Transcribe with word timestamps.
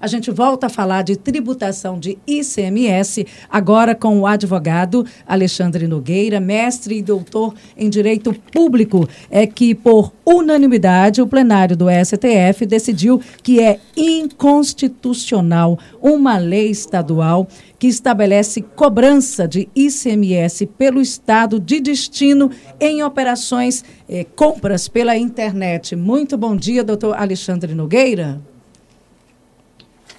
A 0.00 0.06
gente 0.06 0.30
volta 0.30 0.66
a 0.66 0.70
falar 0.70 1.02
de 1.02 1.16
tributação 1.16 1.98
de 1.98 2.18
ICMS, 2.26 3.26
agora 3.48 3.94
com 3.94 4.20
o 4.20 4.26
advogado 4.26 5.06
Alexandre 5.26 5.86
Nogueira, 5.86 6.40
mestre 6.40 6.98
e 6.98 7.02
doutor 7.02 7.54
em 7.76 7.88
Direito 7.88 8.34
Público, 8.52 9.08
é 9.30 9.46
que, 9.46 9.74
por 9.74 10.12
unanimidade, 10.24 11.22
o 11.22 11.26
plenário 11.26 11.76
do 11.76 11.86
STF 11.88 12.66
decidiu 12.66 13.20
que 13.42 13.60
é 13.60 13.78
inconstitucional 13.96 15.78
uma 16.00 16.38
lei 16.38 16.70
estadual 16.70 17.46
que 17.78 17.88
estabelece 17.88 18.62
cobrança 18.62 19.48
de 19.48 19.68
ICMS 19.74 20.66
pelo 20.66 21.00
Estado 21.00 21.58
de 21.58 21.80
destino 21.80 22.50
em 22.78 23.02
operações 23.02 23.84
eh, 24.08 24.24
compras 24.36 24.86
pela 24.86 25.16
internet. 25.16 25.96
Muito 25.96 26.38
bom 26.38 26.56
dia, 26.56 26.84
doutor 26.84 27.16
Alexandre 27.16 27.74
Nogueira. 27.74 28.51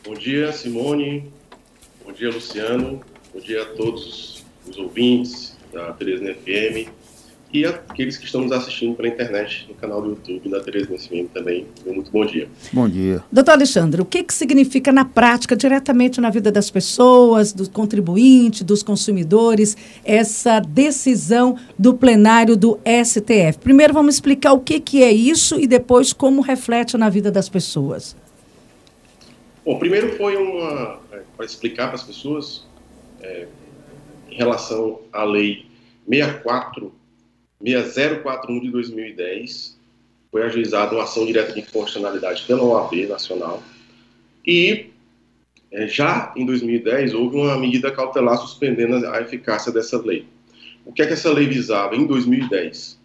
Bom 0.06 0.16
dia, 0.16 0.52
Simone. 0.52 1.32
Bom 2.06 2.12
dia, 2.12 2.30
Luciano. 2.30 3.00
Bom 3.34 3.40
dia 3.40 3.62
a 3.62 3.66
todos 3.68 4.44
os 4.68 4.78
ouvintes 4.78 5.56
da 5.72 5.94
Teresina 5.94 6.34
FM 6.34 6.90
e 7.54 7.66
aqueles 7.66 8.18
que 8.18 8.26
estão 8.26 8.42
nos 8.42 8.52
assistindo 8.52 8.96
pela 8.96 9.08
internet 9.08 9.66
no 9.70 9.76
canal 9.76 10.02
do 10.02 10.10
YouTube 10.10 10.50
da 10.50 10.60
Teresina 10.60 10.98
FM 10.98 11.32
também. 11.34 11.68
Muito 11.86 12.12
bom 12.12 12.26
dia. 12.26 12.50
Bom 12.74 12.90
dia. 12.90 13.24
Doutor 13.32 13.52
Alexandre, 13.52 14.02
o 14.02 14.06
que, 14.06 14.24
que 14.24 14.34
significa 14.34 14.92
na 14.92 15.06
prática, 15.06 15.56
diretamente 15.56 16.20
na 16.20 16.30
vida 16.30 16.52
das 16.52 16.70
pessoas, 16.70 17.54
dos 17.54 17.70
contribuintes, 17.70 18.64
dos 18.64 18.84
consumidores, 18.84 19.78
essa 20.04 20.60
decisão 20.60 21.56
do 21.80 21.94
plenário 21.94 22.58
do 22.58 22.78
STF? 23.06 23.58
Primeiro 23.62 23.94
vamos 23.94 24.16
explicar 24.16 24.52
o 24.52 24.60
que, 24.60 24.82
que 24.82 25.02
é 25.02 25.14
isso 25.14 25.58
e 25.58 25.66
depois 25.66 26.12
como 26.12 26.42
reflete 26.42 26.98
na 26.98 27.08
vida 27.08 27.32
das 27.32 27.48
pessoas. 27.48 28.22
Bom, 29.66 29.80
primeiro 29.80 30.18
foi 30.18 30.36
uma 30.36 31.00
é, 31.14 31.22
para 31.38 31.46
explicar 31.46 31.88
para 31.88 31.96
as 31.96 32.04
pessoas 32.04 32.66
é, 33.22 33.48
em 34.30 34.36
relação 34.36 35.00
à 35.14 35.24
lei 35.24 35.66
64 36.06 36.94
6041 37.66 38.60
de 38.60 38.72
2010 38.72 39.80
foi 40.30 40.44
ajuizada 40.44 40.94
uma 40.94 41.04
ação 41.04 41.26
direta 41.26 41.54
de 41.54 41.62
inconstitucionalidade 41.62 42.44
pela 42.46 42.62
OAB 42.62 43.08
nacional 43.08 43.64
e 44.46 44.88
é, 45.72 45.88
já 45.88 46.34
em 46.36 46.46
2010 46.46 47.14
houve 47.14 47.38
uma 47.38 47.58
medida 47.58 47.90
cautelar 47.90 48.38
suspendendo 48.38 49.08
a 49.08 49.22
eficácia 49.22 49.72
dessa 49.72 49.98
lei. 49.98 50.28
O 50.86 50.92
que 50.92 51.02
é 51.02 51.08
que 51.08 51.14
essa 51.14 51.32
lei 51.32 51.48
visava 51.48 51.96
em 51.96 52.06
2010? 52.06 53.00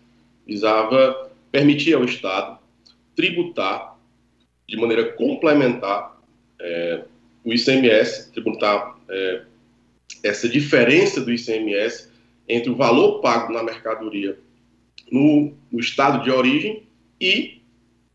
Visava 0.44 1.30
permitir 1.52 1.94
ao 1.94 2.02
Estado 2.04 2.58
tributar 3.14 3.96
de 4.68 4.76
maneira 4.76 5.12
complementar 5.12 6.17
é, 6.60 7.02
o 7.44 7.52
ICMS, 7.52 8.30
tributar 8.32 8.96
é, 9.08 9.42
essa 10.22 10.48
diferença 10.48 11.20
do 11.20 11.32
ICMS 11.32 12.08
entre 12.48 12.70
o 12.70 12.76
valor 12.76 13.20
pago 13.20 13.52
na 13.52 13.62
mercadoria 13.62 14.38
no, 15.10 15.52
no 15.70 15.80
estado 15.80 16.22
de 16.22 16.30
origem 16.30 16.82
e 17.20 17.60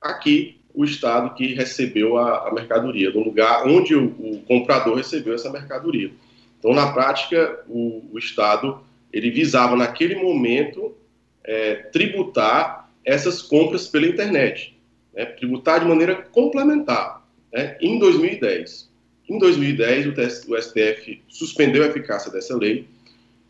aqui 0.02 0.60
o 0.74 0.84
estado 0.84 1.36
que 1.36 1.54
recebeu 1.54 2.18
a, 2.18 2.48
a 2.48 2.54
mercadoria, 2.54 3.12
no 3.12 3.24
lugar 3.24 3.66
onde 3.68 3.96
o, 3.96 4.06
o, 4.06 4.42
comprador 4.48 4.96
recebeu 4.96 5.36
essa 5.36 5.52
mercadoria. 5.52 6.12
Então, 6.58 6.74
na 6.74 6.92
prática, 6.92 7.64
o, 7.68 8.04
o 8.12 8.18
estado 8.18 8.82
ele 9.12 9.30
visava 9.30 9.76
naquele 9.76 10.16
momento 10.16 10.96
é, 11.44 11.76
tributar 11.76 12.90
essas 13.06 13.42
compras 13.42 13.88
pela 13.88 14.08
internet, 14.08 14.76
né, 15.14 15.26
tributar 15.26 15.80
de 15.80 15.86
maneira 15.86 16.16
complementar 16.16 17.23
né, 17.54 17.78
em 17.80 18.00
2010. 18.00 18.92
Em 19.30 19.38
2010, 19.38 20.08
o, 20.08 20.62
STF 20.62 21.22
suspendeu 21.30 21.84
a 21.84 21.88
eficácia 21.88 22.32
dessa 22.32 22.58
lei. 22.58 22.86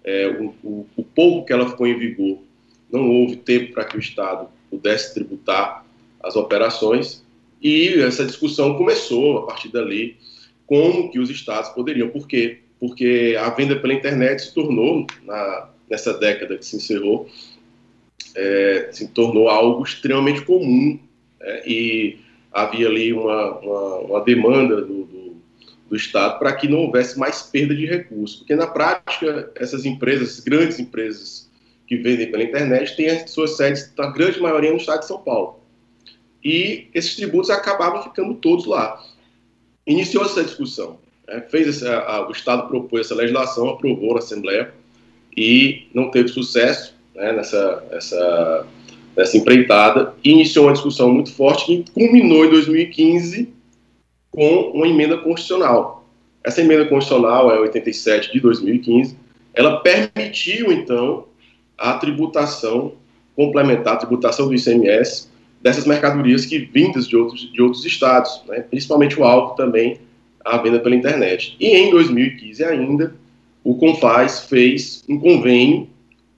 É, 0.04 0.28
o, 0.28 0.54
o, 0.62 0.88
o, 0.98 1.04
pouco 1.04 1.46
que 1.46 1.54
ela 1.54 1.70
ficou 1.70 1.88
em 1.88 1.98
vigor, 1.98 2.40
não 2.92 3.09
houve 3.09 3.38
tempo 3.38 3.74
para 3.74 3.86
que 3.86 3.96
o 3.96 4.00
Estado 4.00 4.50
pudesse 4.69 5.13
tributar 5.13 5.86
as 6.22 6.36
operações. 6.36 7.24
E 7.62 8.02
essa 8.02 8.25
discussão 8.25 8.78
começou 8.78 9.40
a 9.40 9.46
partir 9.47 9.69
dali, 9.69 10.18
como 10.68 11.09
que 11.09 11.19
os 11.19 11.30
Estados 11.30 11.69
poderiam. 11.69 12.09
Por 12.09 12.28
quê? 12.28 12.59
Porque 12.80 13.38
a 13.40 13.50
venda 13.50 13.78
pela 13.78 13.94
internet 13.94 14.44
se 14.44 14.53
tornou, 14.53 15.08
na, 15.24 15.69
nessa 15.90 16.13
década 16.13 16.58
que 16.58 16.66
se 16.66 16.75
encerrou, 16.75 17.30
é, 18.36 18.90
se 18.92 19.08
tornou 19.08 19.47
algo 19.47 19.84
extremamente 19.84 20.42
comum. 20.42 21.00
É, 21.40 21.69
e 21.69 22.19
havia 22.53 22.88
ali 22.88 23.12
uma, 23.12 23.58
uma, 23.59 23.96
uma 24.00 24.22
demanda 24.22 24.81
do, 24.81 25.03
do, 25.06 25.36
do 25.90 25.96
Estado 25.96 26.38
para 26.38 26.53
que 26.53 26.68
não 26.68 26.80
houvesse 26.80 27.18
mais 27.18 27.41
perda 27.41 27.74
de 27.74 27.86
recursos, 27.86 28.38
porque 28.38 28.56
na 28.56 28.68
prática 28.68 29.52
essas 29.56 29.86
empresas, 29.86 30.40
grandes 30.40 30.80
empresas 30.80 31.50
que 31.88 31.97
vendem 31.97 32.31
pela 32.31 32.44
internet, 32.44 32.96
têm 32.96 33.09
as 33.09 33.31
suas 33.31 33.58
sedes, 33.58 33.92
a 33.97 34.08
grande 34.08 34.40
maioria 34.40 34.72
no 34.72 34.78
Estado 34.78 35.02
de 35.02 35.08
São 35.08 35.19
Paulo. 35.19 35.59
E 36.44 36.88
esses 36.94 37.16
tributos 37.16 37.50
acabavam 37.50 38.03
ficando 38.03 38.34
todos 38.36 38.66
lá. 38.66 39.02
Iniciou 39.86 40.25
essa 40.25 40.44
discussão, 40.44 41.00
né? 41.28 41.42
fez 41.50 41.68
essa, 41.68 42.00
a, 42.00 42.28
o 42.28 42.31
Estado 42.31 42.68
propôs 42.68 43.08
essa 43.08 43.16
legislação, 43.16 43.69
aprovou 43.69 44.13
na 44.13 44.19
Assembleia 44.19 44.74
e 45.36 45.88
não 45.94 46.12
teve 46.12 46.30
sucesso 46.30 46.96
né, 47.16 47.34
nessa 47.34 47.84
essa, 47.92 48.68
dessa 49.16 49.38
empreitada 49.38 50.13
e 50.24 50.31
iniciou 50.31 50.66
uma 50.66 50.74
discussão 50.74 51.12
muito 51.12 51.34
forte 51.34 51.66
que 51.66 51.91
culminou 51.91 52.46
em 52.46 52.50
2015 52.50 53.50
com 54.31 54.72
uma 54.74 54.88
emenda 54.88 55.18
constitucional. 55.18 56.06
Essa 56.44 56.62
emenda 56.62 56.85
constitucional 56.85 57.51
é 57.51 57.59
87 57.59 58.34
de 58.34 58.40
2015. 58.40 59.16
Ela 59.53 59.78
permitiu, 59.78 60.72
então, 60.72 61.25
a 61.78 61.94
tributação 61.94 62.94
complementar, 63.35 63.94
a 63.94 63.97
tributação 63.97 64.47
do 64.47 64.56
ICMS 64.56 65.30
dessas 65.62 65.85
mercadorias 65.85 66.45
que 66.45 66.59
vindas 66.59 67.07
de 67.07 67.16
outros, 67.16 67.51
de 67.51 67.62
outros 67.62 67.85
estados, 67.85 68.41
né? 68.47 68.62
principalmente 68.62 69.19
o 69.19 69.24
álcool 69.24 69.56
também, 69.56 70.00
a 70.44 70.57
venda 70.57 70.80
pela 70.80 70.95
internet. 70.95 71.56
E 71.59 71.68
em 71.68 71.90
2015 71.90 72.63
ainda, 72.66 73.16
o 73.63 73.75
Confaz 73.75 74.41
fez 74.41 75.03
um 75.07 75.18
convênio 75.18 75.88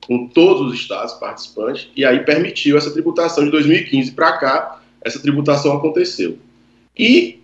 com 0.08 0.28
todos 0.28 0.72
os 0.72 0.80
estados 0.80 1.14
participantes, 1.14 1.88
e 1.96 2.06
aí 2.06 2.20
permitiu 2.20 2.78
essa 2.78 2.92
tributação 2.92 3.44
de 3.44 3.52
2015 3.52 4.12
para 4.12 4.38
cá, 4.38 4.82
essa 5.02 5.20
tributação 5.20 5.74
aconteceu. 5.74 6.38
E 6.98 7.40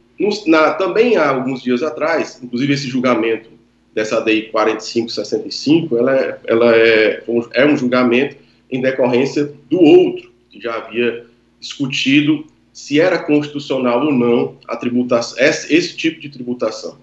na, 0.46 0.74
também 0.74 1.18
há 1.18 1.30
alguns 1.30 1.62
dias 1.62 1.82
atrás, 1.82 2.40
inclusive 2.42 2.74
esse 2.74 2.88
julgamento 2.88 3.50
dessa 3.94 4.22
DI 4.22 4.44
4565, 4.52 5.98
ela, 5.98 6.16
é, 6.16 6.40
ela 6.46 6.76
é, 6.76 7.24
é 7.54 7.66
um 7.66 7.76
julgamento 7.76 8.38
em 8.70 8.82
decorrência 8.82 9.52
do 9.70 9.82
outro, 9.82 10.32
que 10.50 10.62
já 10.62 10.76
havia 10.76 11.26
discutido 11.60 12.46
se 12.72 13.00
era 13.00 13.20
constitucional 13.20 14.06
ou 14.06 14.14
não 14.14 14.58
a 14.68 14.78
tributação, 14.78 15.38
esse, 15.44 15.74
esse 15.74 15.96
tipo 15.96 16.22
de 16.22 16.30
tributação. 16.30 16.98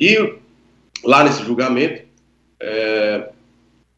E 0.00 0.34
lá 1.04 1.22
nesse 1.22 1.44
julgamento, 1.44 2.02
é, 2.60 3.28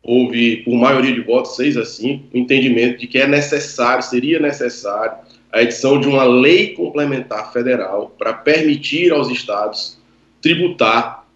houve, 0.03 0.59
por 0.59 0.75
maioria 0.75 1.13
de 1.13 1.21
votos, 1.21 1.57
6 1.57 1.77
a 1.77 1.85
5, 1.85 2.25
o 2.33 2.39
entendimento 2.39 2.99
de 2.99 3.07
que 3.07 3.19
é 3.19 3.27
necessário, 3.27 4.03
seria 4.03 4.39
necessário, 4.41 5.19
a 5.53 5.63
edição 5.63 6.01
de 6.01 6.09
uma 6.09 6.25
lei 6.25 6.75
complementar 6.75 7.53
federal 7.53 8.15
para 8.17 8.33
permitir 8.33 9.13
aos 9.13 9.29
estados 9.29 9.99
tributar 10.41 11.27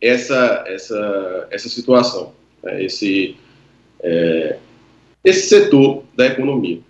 essa, 0.00 0.64
essa, 0.66 1.48
essa 1.50 1.68
situação, 1.68 2.32
né, 2.62 2.84
esse, 2.84 3.36
é, 4.00 4.58
esse 5.22 5.48
setor 5.48 6.04
da 6.16 6.26
economia. 6.26 6.80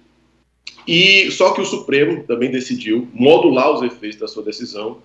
E 0.87 1.31
só 1.31 1.53
que 1.53 1.61
o 1.61 1.65
Supremo 1.65 2.25
também 2.25 2.51
decidiu 2.51 3.09
modular 3.13 3.73
os 3.73 3.83
efeitos 3.83 4.19
da 4.19 4.29
sua 4.29 4.43
decisão, 4.43 4.99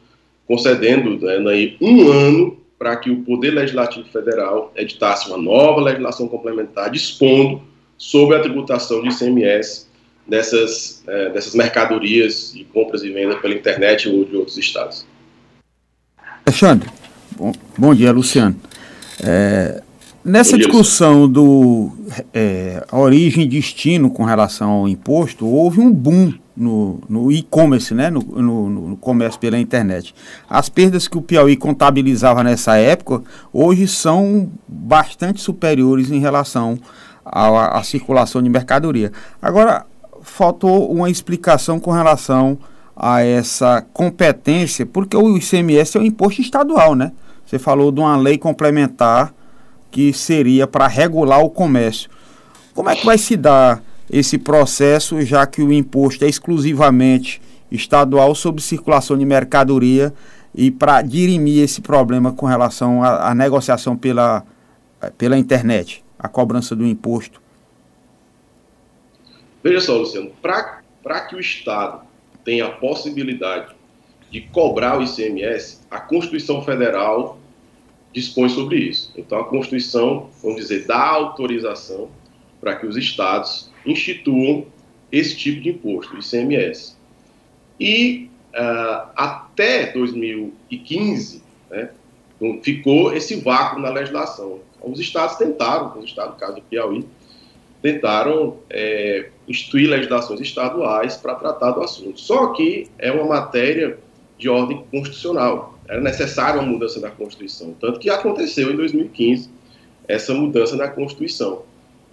concedendo 0.45 1.18
né, 1.18 1.75
um 1.80 2.12
ano 2.12 2.58
para 2.79 2.95
que 2.95 3.11
o 3.11 3.17
Poder 3.23 3.51
Legislativo 3.51 4.07
Federal 4.07 4.71
editasse 4.73 5.27
uma 5.27 5.37
nova 5.37 5.81
legislação 5.81 6.29
complementar 6.29 6.89
dispondo 6.89 7.61
sobre 7.97 8.37
a 8.37 8.39
tributação 8.39 9.03
de 9.03 9.09
ICMS 9.09 9.87
dessas, 10.25 11.03
é, 11.05 11.29
dessas 11.29 11.53
mercadorias 11.53 12.53
de 12.53 12.63
compras 12.63 13.03
e 13.03 13.11
vendas 13.11 13.41
pela 13.41 13.53
internet 13.53 14.07
ou 14.07 14.23
de 14.23 14.37
outros 14.37 14.57
estados. 14.57 15.05
Alexandre, 16.45 16.89
bom, 17.35 17.51
bom 17.77 17.93
dia, 17.93 18.13
Luciano. 18.13 18.55
É, 19.21 19.83
nessa 20.29 20.57
discussão 20.57 21.27
do 21.27 21.91
é, 22.33 22.85
origem 22.91 23.45
e 23.45 23.47
destino 23.47 24.11
com 24.11 24.23
relação 24.23 24.69
ao 24.69 24.87
imposto, 24.87 25.47
houve 25.47 25.79
um 25.79 25.91
boom 25.91 26.33
no, 26.55 27.01
no 27.09 27.31
e-commerce, 27.31 27.93
né? 27.95 28.09
No, 28.09 28.21
no, 28.21 28.69
no, 28.69 28.97
comércio 28.97 29.39
pela 29.39 29.57
internet. 29.57 30.13
As 30.47 30.69
perdas 30.69 31.07
que 31.07 31.17
o 31.17 31.21
Piauí 31.21 31.55
contabilizava 31.55 32.43
nessa 32.43 32.77
época, 32.77 33.23
hoje 33.51 33.87
são 33.87 34.51
bastante 34.67 35.41
superiores 35.41 36.11
em 36.11 36.19
relação 36.19 36.77
à, 37.25 37.79
à 37.79 37.83
circulação 37.83 38.43
de 38.43 38.49
mercadoria. 38.49 39.11
Agora, 39.41 39.85
faltou 40.21 40.91
uma 40.91 41.09
explicação 41.09 41.79
com 41.79 41.91
relação 41.91 42.57
a 42.95 43.23
essa 43.23 43.85
competência, 43.93 44.85
porque 44.85 45.15
o 45.15 45.37
ICMS 45.37 45.97
é 45.97 46.01
um 46.01 46.03
imposto 46.05 46.41
estadual, 46.41 46.93
né? 46.93 47.13
Você 47.45 47.57
falou 47.57 47.91
de 47.91 47.99
uma 47.99 48.15
lei 48.17 48.37
complementar 48.37 49.33
que 49.91 50.13
seria 50.13 50.68
para 50.68 50.88
regular 50.88 51.44
o 51.44 51.50
comércio. 51.50 52.09
Como 52.74 52.89
é 52.89 52.95
que 52.95 53.06
vai 53.06 53.18
se 53.18 53.36
dar 53.36 53.83
esse 54.09 54.38
processo, 54.38 55.21
já 55.21 55.45
que 55.45 55.62
o 55.62 55.71
imposto 55.71 56.25
é 56.25 56.27
exclusivamente 56.27 57.41
estadual 57.71 58.33
sobre 58.33 58.62
circulação 58.62 59.18
de 59.18 59.25
mercadoria 59.25 60.13
e 60.56 60.71
para 60.71 61.01
dirimir 61.01 61.63
esse 61.63 61.81
problema 61.81 62.31
com 62.31 62.45
relação 62.45 63.03
à, 63.03 63.30
à 63.30 63.36
negociação 63.36 63.95
pela, 63.95 64.44
pela 65.18 65.38
internet, 65.38 66.03
a 66.18 66.27
cobrança 66.27 66.75
do 66.75 66.86
imposto? 66.86 67.41
Veja 69.63 69.81
só, 69.81 69.97
Luciano, 69.97 70.31
para 70.41 71.21
que 71.21 71.36
o 71.36 71.39
Estado 71.39 72.01
tenha 72.44 72.65
a 72.65 72.71
possibilidade 72.71 73.75
de 74.31 74.41
cobrar 74.41 74.97
o 74.97 75.03
ICMS, 75.03 75.81
a 75.89 76.00
Constituição 76.00 76.63
Federal 76.63 77.38
dispõe 78.13 78.50
sobre 78.50 78.77
isso. 78.77 79.11
Então, 79.15 79.39
a 79.39 79.45
Constituição, 79.45 80.29
vamos 80.41 80.61
dizer, 80.61 80.85
dá 80.85 81.00
autorização 81.00 82.09
para 82.59 82.75
que 82.75 82.85
os 82.85 82.97
estados 82.97 83.69
instituam 83.85 84.65
esse 85.11 85.35
tipo 85.35 85.61
de 85.61 85.69
imposto, 85.69 86.15
o 86.15 86.19
ICMS. 86.19 86.95
E 87.79 88.29
uh, 88.53 89.09
até 89.15 89.91
2015, 89.91 91.44
né, 91.69 91.89
ficou 92.61 93.13
esse 93.13 93.35
vácuo 93.35 93.79
na 93.79 93.89
legislação. 93.89 94.59
Os 94.81 95.00
estados 95.00 95.35
tentaram, 95.35 95.97
os 95.97 96.05
estados, 96.05 96.33
no 96.33 96.39
caso 96.39 96.55
do 96.55 96.62
Piauí, 96.62 97.05
tentaram 97.81 98.57
é, 98.69 99.29
instituir 99.47 99.89
legislações 99.89 100.41
estaduais 100.41 101.15
para 101.15 101.35
tratar 101.35 101.71
do 101.71 101.81
assunto. 101.81 102.19
Só 102.19 102.47
que 102.47 102.89
é 102.97 103.12
uma 103.12 103.25
matéria 103.25 103.97
de 104.38 104.50
ordem 104.50 104.83
constitucional. 104.91 105.78
Era 105.89 106.00
necessária 106.00 106.62
uma 106.62 106.71
mudança 106.71 107.00
na 107.00 107.09
Constituição. 107.09 107.75
Tanto 107.81 108.00
que 108.00 108.12
aconteceu 108.12 108.71
em 108.71 108.75
2015 108.75 109.50
essa 110.07 110.33
mudança 110.36 110.75
na 110.75 110.88
Constituição. 110.88 111.63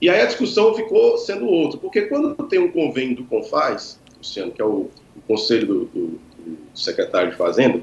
E 0.00 0.08
aí 0.08 0.20
a 0.20 0.26
discussão 0.26 0.74
ficou 0.74 1.18
sendo 1.18 1.46
outra, 1.46 1.78
porque 1.78 2.02
quando 2.02 2.34
tem 2.48 2.58
um 2.58 2.70
convênio 2.70 3.16
do 3.16 3.24
CONFAS, 3.24 4.00
Luciano, 4.16 4.50
que 4.50 4.62
é 4.62 4.64
o, 4.64 4.90
o 5.14 5.20
conselho 5.26 5.66
do, 5.66 5.84
do, 5.86 6.06
do, 6.06 6.58
secretário 6.74 7.30
de 7.30 7.36
Fazenda, 7.36 7.82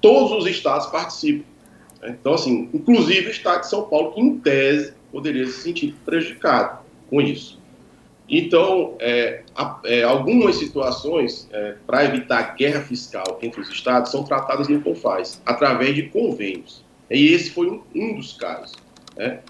todos 0.00 0.32
os 0.32 0.46
estados 0.46 0.86
participam. 0.86 1.44
Né? 2.02 2.16
Então, 2.20 2.34
assim, 2.34 2.68
inclusive 2.72 3.28
o 3.28 3.30
estado 3.30 3.62
de 3.62 3.68
São 3.68 3.82
Paulo, 3.82 4.12
que 4.12 4.20
em 4.20 4.38
tese 4.38 4.92
poderia 5.10 5.46
se 5.46 5.62
sentir 5.62 5.94
prejudicado 6.04 6.80
com 7.08 7.20
isso. 7.20 7.58
Então, 8.28 8.96
é, 9.00 9.42
é, 9.84 10.02
algumas 10.02 10.56
situações, 10.56 11.48
é, 11.52 11.74
para 11.86 12.04
evitar 12.04 12.56
guerra 12.56 12.80
fiscal 12.80 13.38
entre 13.42 13.60
os 13.60 13.68
estados, 13.68 14.10
são 14.10 14.24
tratadas 14.24 14.68
no 14.68 14.80
CONFAS, 14.80 15.42
através 15.44 15.94
de 15.94 16.04
convênios. 16.04 16.82
E 17.10 17.32
esse 17.32 17.50
foi 17.50 17.68
um, 17.68 17.82
um 17.94 18.14
dos 18.14 18.32
casos. 18.32 18.76
Né? 19.16 19.40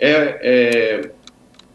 É, 0.00 0.10
é, 0.42 1.10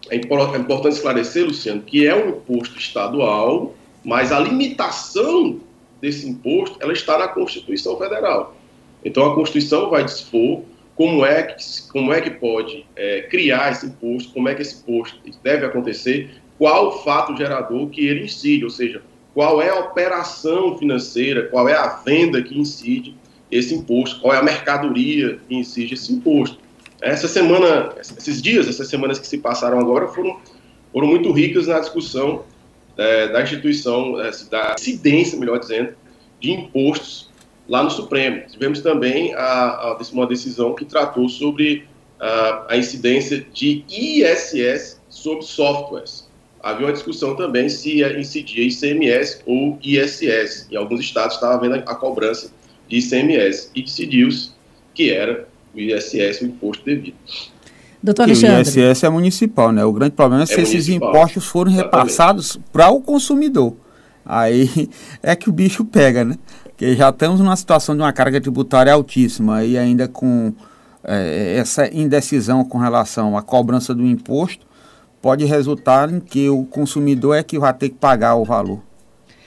é, 0.09 0.15
importante 0.15 0.94
esclarecer, 0.94 1.45
Luciano, 1.45 1.81
que 1.81 2.06
é 2.06 2.13
um 2.13 2.30
imposto 2.30 2.77
estadual, 2.77 3.74
mas 4.03 4.31
a 4.31 4.39
limitação 4.39 5.59
desse 6.01 6.27
imposto 6.27 6.77
ela 6.81 6.92
está 6.92 7.18
na 7.18 7.27
Constituição 7.30 7.98
Federal. 7.98 8.56
Então, 9.06 9.31
a 9.31 9.36
Constituição 9.36 9.89
vai 9.89 10.03
dispor 10.03 10.63
como 10.95 11.25
é 11.25 11.44
que, 11.44 11.63
como 11.92 12.13
é 12.13 12.21
que 12.21 12.30
pode 12.30 12.86
é, 12.95 13.21
criar 13.24 13.71
esse 13.71 13.86
imposto, 13.86 14.33
como 14.33 14.50
é 14.50 14.56
que 14.56 14.62
esse 14.62 14.81
imposto 14.81 15.19
deve 15.42 15.65
acontecer, 15.65 16.40
qual 16.62 16.90
o 16.90 16.92
fato 16.92 17.36
gerador 17.36 17.88
que 17.88 18.06
ele 18.06 18.25
incide, 18.25 18.63
ou 18.63 18.69
seja, 18.69 19.02
qual 19.34 19.60
é 19.60 19.69
a 19.69 19.80
operação 19.80 20.78
financeira, 20.78 21.48
qual 21.48 21.68
é 21.68 21.74
a 21.74 21.88
venda 21.88 22.40
que 22.40 22.56
incide 22.56 23.18
esse 23.50 23.74
imposto, 23.74 24.22
qual 24.22 24.36
é 24.36 24.38
a 24.38 24.44
mercadoria 24.44 25.40
que 25.48 25.56
incide 25.56 25.96
esse 25.96 26.13
imposto. 26.13 26.60
Essa 27.02 27.28
semana, 27.28 27.96
esses 28.00 28.40
dias, 28.40 28.68
essas 28.68 28.88
semanas 28.88 29.18
que 29.18 29.25
se 29.25 29.40
passaram 29.40 29.80
agora 29.80 30.08
foram, 30.10 30.38
foram 30.94 31.08
muito 31.08 31.31
ricas 31.31 31.66
na 31.66 31.80
discussão 31.80 32.44
é, 32.96 33.30
da 33.30 33.42
instituição, 33.42 34.22
é, 34.22 34.30
da 34.52 34.75
incidência, 34.80 35.40
melhor 35.40 35.58
dizendo, 35.58 35.96
de 36.40 36.52
impostos 36.52 37.31
lá 37.68 37.81
no 37.81 37.90
Supremo. 37.90 38.44
Tivemos 38.48 38.81
também 38.81 39.34
a, 39.34 39.40
a, 39.40 39.98
uma 40.13 40.28
decisão 40.28 40.75
que 40.75 40.86
tratou 40.86 41.28
sobre 41.28 41.88
a, 42.19 42.68
a 42.69 42.78
incidência 42.78 43.44
de 43.52 43.84
ISS 43.90 45.02
sobre 45.10 45.44
softwares. 45.44 46.30
Havia 46.63 46.88
uma 46.88 46.94
discussão 46.94 47.36
também 47.36 47.69
se 47.69 48.04
incidia 48.04 48.63
ICMS 48.63 49.40
ou 49.46 49.80
ISS. 49.84 50.68
Em 50.72 50.75
alguns 50.75 51.00
estados 51.00 51.36
estava 51.36 51.56
havendo 51.56 51.75
a 51.75 51.96
cobrança 51.96 52.52
de 52.88 52.98
ICMS 52.98 53.69
e 53.75 53.81
decidiu-se 53.81 54.52
que 54.94 55.12
era 55.12 55.48
o 55.74 55.80
ISS 55.80 56.42
o 56.42 56.46
imposto 56.46 56.86
devido. 56.86 57.16
Doutor 58.04 58.24
Alexandre. 58.24 58.58
O 58.58 58.92
ISS 58.92 59.04
é 59.04 59.10
municipal, 59.10 59.72
né? 59.72 59.84
O 59.86 59.94
grande 59.94 60.12
problema 60.12 60.44
é, 60.44 60.46
é 60.46 60.48
se 60.48 60.62
esses 60.62 60.90
impostos 60.90 61.46
forem 61.46 61.74
repassados 61.75 62.60
para 62.72 62.90
o 62.90 63.02
consumidor. 63.02 63.75
Aí 64.25 64.69
é 65.22 65.36
que 65.36 65.50
o 65.50 65.54
bicho 65.54 65.84
pega, 65.86 66.24
né? 66.24 66.36
que 66.81 66.96
já 66.96 67.10
estamos 67.10 67.40
numa 67.40 67.56
situação 67.56 67.96
de 67.96 68.02
uma 68.02 68.12
carga 68.12 68.42
tributária 68.42 68.92
altíssima 68.92 69.63
e 69.63 69.78
ainda 69.78 70.08
com 70.08 70.52
é, 71.04 71.58
essa 71.60 71.88
indecisão 71.96 72.66
com 72.66 72.80
relação 72.80 73.38
à 73.38 73.44
cobrança 73.44 73.94
do 73.94 74.04
imposto, 74.04 74.66
pode 75.21 75.45
resultar 75.45 76.12
em 76.12 76.19
que 76.19 76.50
o 76.50 76.65
consumidor 76.65 77.35
é 77.35 77.44
que 77.44 77.59
vai 77.59 77.73
ter 77.73 77.89
que 77.89 77.95
pagar 77.95 78.35
o 78.35 78.44
valor. 78.44 78.81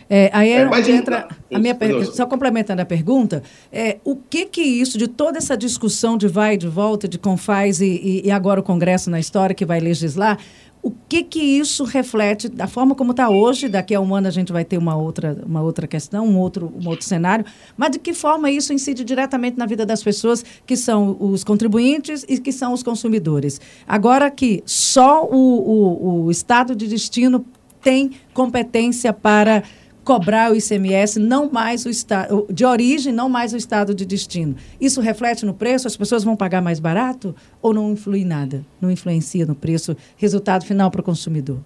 É, 0.09 0.31
aí 0.33 0.51
é, 0.51 0.91
entra 0.91 1.27
a 1.53 1.59
minha 1.59 1.77
só 2.13 2.27
complementando 2.27 2.83
a 2.83 2.85
pergunta, 2.85 3.43
é, 3.73 3.99
o 4.05 4.17
que 4.17 4.45
que 4.47 4.61
isso 4.61 4.99
de 4.99 5.09
toda 5.09 5.39
essa 5.39 5.57
discussão 5.57 6.19
de 6.19 6.29
vai 6.29 6.55
e 6.55 6.57
de 6.59 6.69
volta 6.69 7.09
de 7.09 7.19
Confaz 7.19 7.81
e, 7.81 7.87
e, 7.87 8.27
e 8.27 8.31
agora 8.31 8.61
o 8.61 8.63
Congresso 8.63 9.11
na 9.11 9.19
história 9.19 9.55
que 9.55 9.65
vai 9.65 9.81
legislar, 9.81 10.39
o 10.85 10.93
que 11.09 11.23
que 11.23 11.41
isso 11.41 11.83
reflete 11.83 12.47
da 12.47 12.67
forma 12.67 12.95
como 12.95 13.13
está 13.13 13.31
hoje? 13.31 13.69
Daqui 13.69 13.95
a 13.95 14.01
um 14.01 14.15
ano 14.15 14.29
a 14.29 14.31
gente 14.31 14.53
vai 14.53 14.67
ter 14.67 14.77
uma 14.77 14.95
outra, 14.95 15.43
uma 15.47 15.63
outra 15.63 15.87
questão, 15.87 16.27
um 16.27 16.39
outro, 16.39 16.71
um 16.79 16.87
outro 16.87 17.07
cenário. 17.07 17.43
Mas 17.75 17.93
de 17.93 17.99
que 17.99 18.13
forma 18.13 18.51
isso 18.51 18.71
incide 18.71 19.03
diretamente 19.03 19.57
na 19.57 19.65
vida 19.65 19.87
das 19.87 20.03
pessoas 20.03 20.45
que 20.67 20.77
são 20.77 21.17
os 21.19 21.43
contribuintes 21.43 22.27
e 22.29 22.39
que 22.39 22.53
são 22.53 22.75
os 22.75 22.83
consumidores? 22.83 23.63
Agora 23.89 24.31
que 24.31 24.63
só 24.67 25.25
o, 25.25 25.37
o, 25.37 26.25
o 26.27 26.31
estado 26.31 26.77
de 26.77 26.87
destino 26.87 27.47
tem 27.81 28.11
competência 28.35 29.11
para 29.11 29.63
cobrar 30.05 30.53
o 30.53 30.57
ICMS, 30.57 31.19
não 31.19 31.51
mais 31.51 31.85
o 31.87 31.91
estado 31.91 32.47
de 32.51 32.65
origem, 32.65 33.13
não 33.13 33.29
mais 33.29 33.53
o 33.53 33.57
estado 33.57 33.95
de 33.95 34.05
destino. 34.05 34.55
Isso 34.81 35.01
reflete 35.01 35.47
no 35.47 35.55
preço? 35.55 35.87
As 35.87 35.97
pessoas 35.97 36.23
vão 36.23 36.37
pagar 36.37 36.61
mais 36.61 36.79
barato 36.79 37.35
ou 37.63 37.73
não 37.73 37.93
influi 37.93 38.25
nada? 38.25 38.65
Não 38.81 38.91
influencia 38.91 39.47
no 39.47 39.55
preço, 39.55 39.97
resultado 40.17 40.65
final 40.65 40.91
para 40.91 41.01
o 41.01 41.05
consumidor? 41.05 41.59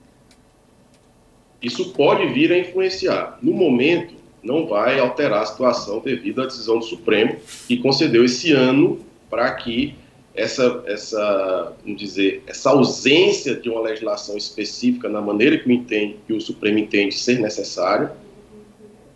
Isso 1.61 1.93
pode 1.93 2.33
vir 2.33 2.53
a 2.53 2.59
influenciar. 2.59 3.39
No 3.43 3.53
momento, 3.53 4.15
não 4.43 4.67
vai 4.67 5.01
alterar 5.01 5.43
a 5.43 5.47
situação 5.47 6.01
devido 6.01 6.41
à 6.41 6.47
decisão 6.47 6.79
do 6.79 6.85
Supremo 6.85 7.37
que 7.67 7.79
concedeu 7.79 8.25
esse 8.25 8.53
ano 8.53 9.01
para 9.29 9.53
que 9.55 9.97
essa, 10.39 10.85
essa, 10.87 11.73
vamos 11.83 12.01
dizer, 12.01 12.45
essa 12.47 12.71
ausência 12.71 13.57
de 13.57 13.69
uma 13.69 13.81
legislação 13.81 14.37
específica 14.37 15.09
na 15.09 15.21
maneira 15.21 15.59
que 15.59 15.71
entende, 15.73 16.17
que 16.27 16.33
o 16.33 16.41
Supremo 16.41 16.79
entende 16.79 17.17
ser 17.17 17.41
necessário, 17.41 18.11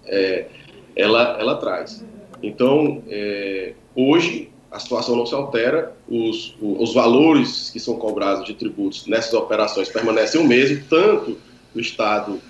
é, 0.07 0.47
ela, 0.97 1.37
ela 1.39 1.57
traz. 1.57 2.05
Então, 2.43 3.03
é, 3.09 3.75
hoje, 3.95 4.51
a 4.71 4.79
situação 4.79 5.17
não 5.17 5.27
se 5.27 5.35
altera, 5.35 5.95
os, 6.09 6.57
os 6.61 6.95
valores 6.95 7.71
que 7.71 7.79
são 7.79 7.97
cobrados 7.97 8.45
de 8.45 8.55
tributos 8.55 9.07
nessas 9.07 9.35
operações 9.35 9.89
permanecem 9.89 10.41
o 10.41 10.47
mesmo, 10.47 10.83
tanto 10.89 11.39
do 11.75 11.81
estado 11.81 12.41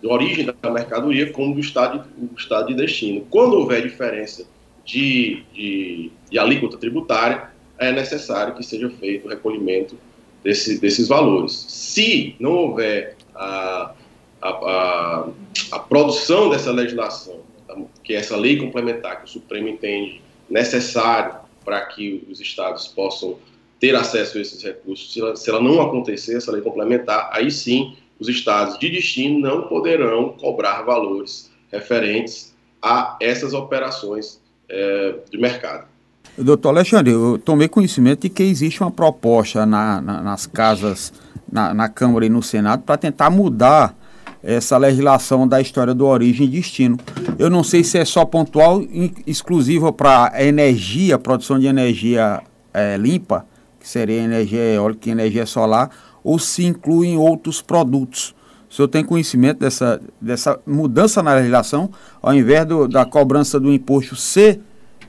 de 0.00 0.06
origem 0.06 0.46
da 0.46 0.70
mercadoria 0.70 1.30
como 1.30 1.54
do 1.54 1.60
estado, 1.60 2.04
do 2.16 2.38
estado 2.38 2.68
de 2.68 2.74
destino. 2.74 3.26
Quando 3.28 3.54
houver 3.54 3.82
diferença 3.82 4.46
de, 4.84 5.42
de, 5.52 6.10
de 6.30 6.38
alíquota 6.38 6.78
tributária, 6.78 7.50
é 7.78 7.92
necessário 7.92 8.54
que 8.54 8.62
seja 8.62 8.88
feito 8.88 9.26
o 9.26 9.30
recolhimento 9.30 9.96
desse, 10.42 10.78
desses 10.80 11.08
valores. 11.08 11.52
Se 11.68 12.34
não 12.40 12.52
houver 12.52 13.16
a, 13.34 13.92
a, 14.40 14.48
a, 14.48 15.28
a 15.72 15.78
produção 15.78 16.50
dessa 16.50 16.70
legislação, 16.70 17.40
tá? 17.66 17.76
que 18.02 18.14
é 18.14 18.16
essa 18.16 18.36
lei 18.36 18.56
complementar 18.56 19.18
que 19.18 19.24
o 19.24 19.28
Supremo 19.28 19.68
entende 19.68 20.20
necessário 20.48 21.34
para 21.64 21.80
que 21.86 22.26
os 22.30 22.40
estados 22.40 22.88
possam 22.88 23.36
ter 23.78 23.94
acesso 23.94 24.36
a 24.36 24.40
esses 24.40 24.62
recursos, 24.62 25.12
se 25.12 25.20
ela, 25.20 25.36
se 25.36 25.48
ela 25.48 25.60
não 25.60 25.80
acontecer, 25.80 26.36
essa 26.36 26.52
lei 26.52 26.60
complementar, 26.60 27.30
aí 27.32 27.50
sim 27.50 27.96
os 28.18 28.28
estados 28.28 28.78
de 28.78 28.90
destino 28.90 29.40
não 29.40 29.62
poderão 29.62 30.30
cobrar 30.38 30.82
valores 30.82 31.50
referentes 31.72 32.54
a 32.82 33.16
essas 33.20 33.54
operações 33.54 34.40
é, 34.68 35.14
de 35.30 35.38
mercado. 35.38 35.88
Doutor 36.36 36.70
Alexandre, 36.70 37.12
eu 37.12 37.38
tomei 37.38 37.68
conhecimento 37.68 38.22
de 38.22 38.28
que 38.28 38.42
existe 38.42 38.82
uma 38.82 38.90
proposta 38.90 39.64
na, 39.64 40.00
na, 40.00 40.22
nas 40.22 40.46
casas, 40.46 41.12
na, 41.50 41.72
na 41.74 41.88
Câmara 41.88 42.26
e 42.26 42.28
no 42.28 42.42
Senado 42.42 42.82
para 42.82 42.96
tentar 42.96 43.30
mudar 43.30 43.96
essa 44.42 44.76
legislação 44.78 45.46
da 45.46 45.60
história 45.60 45.94
do 45.94 46.06
origem 46.06 46.46
e 46.46 46.50
destino. 46.50 46.98
Eu 47.38 47.50
não 47.50 47.62
sei 47.62 47.84
se 47.84 47.98
é 47.98 48.04
só 48.04 48.24
pontual, 48.24 48.82
exclusivo 49.26 49.92
para 49.92 50.32
energia, 50.36 51.18
produção 51.18 51.58
de 51.58 51.66
energia 51.66 52.42
é, 52.72 52.96
limpa, 52.96 53.46
que 53.78 53.88
seria 53.88 54.20
energia 54.20 54.74
eólica 54.74 55.08
e 55.08 55.12
energia 55.12 55.46
solar, 55.46 55.90
ou 56.22 56.38
se 56.38 56.64
incluem 56.64 57.16
outros 57.16 57.62
produtos. 57.62 58.34
O 58.68 58.74
senhor 58.74 58.88
tem 58.88 59.04
conhecimento 59.04 59.58
dessa, 59.58 60.00
dessa 60.20 60.60
mudança 60.66 61.22
na 61.22 61.34
legislação, 61.34 61.90
ao 62.22 62.34
invés 62.34 62.64
do, 62.66 62.86
da 62.86 63.04
cobrança 63.04 63.58
do 63.58 63.72
imposto 63.72 64.14
ser 64.14 64.60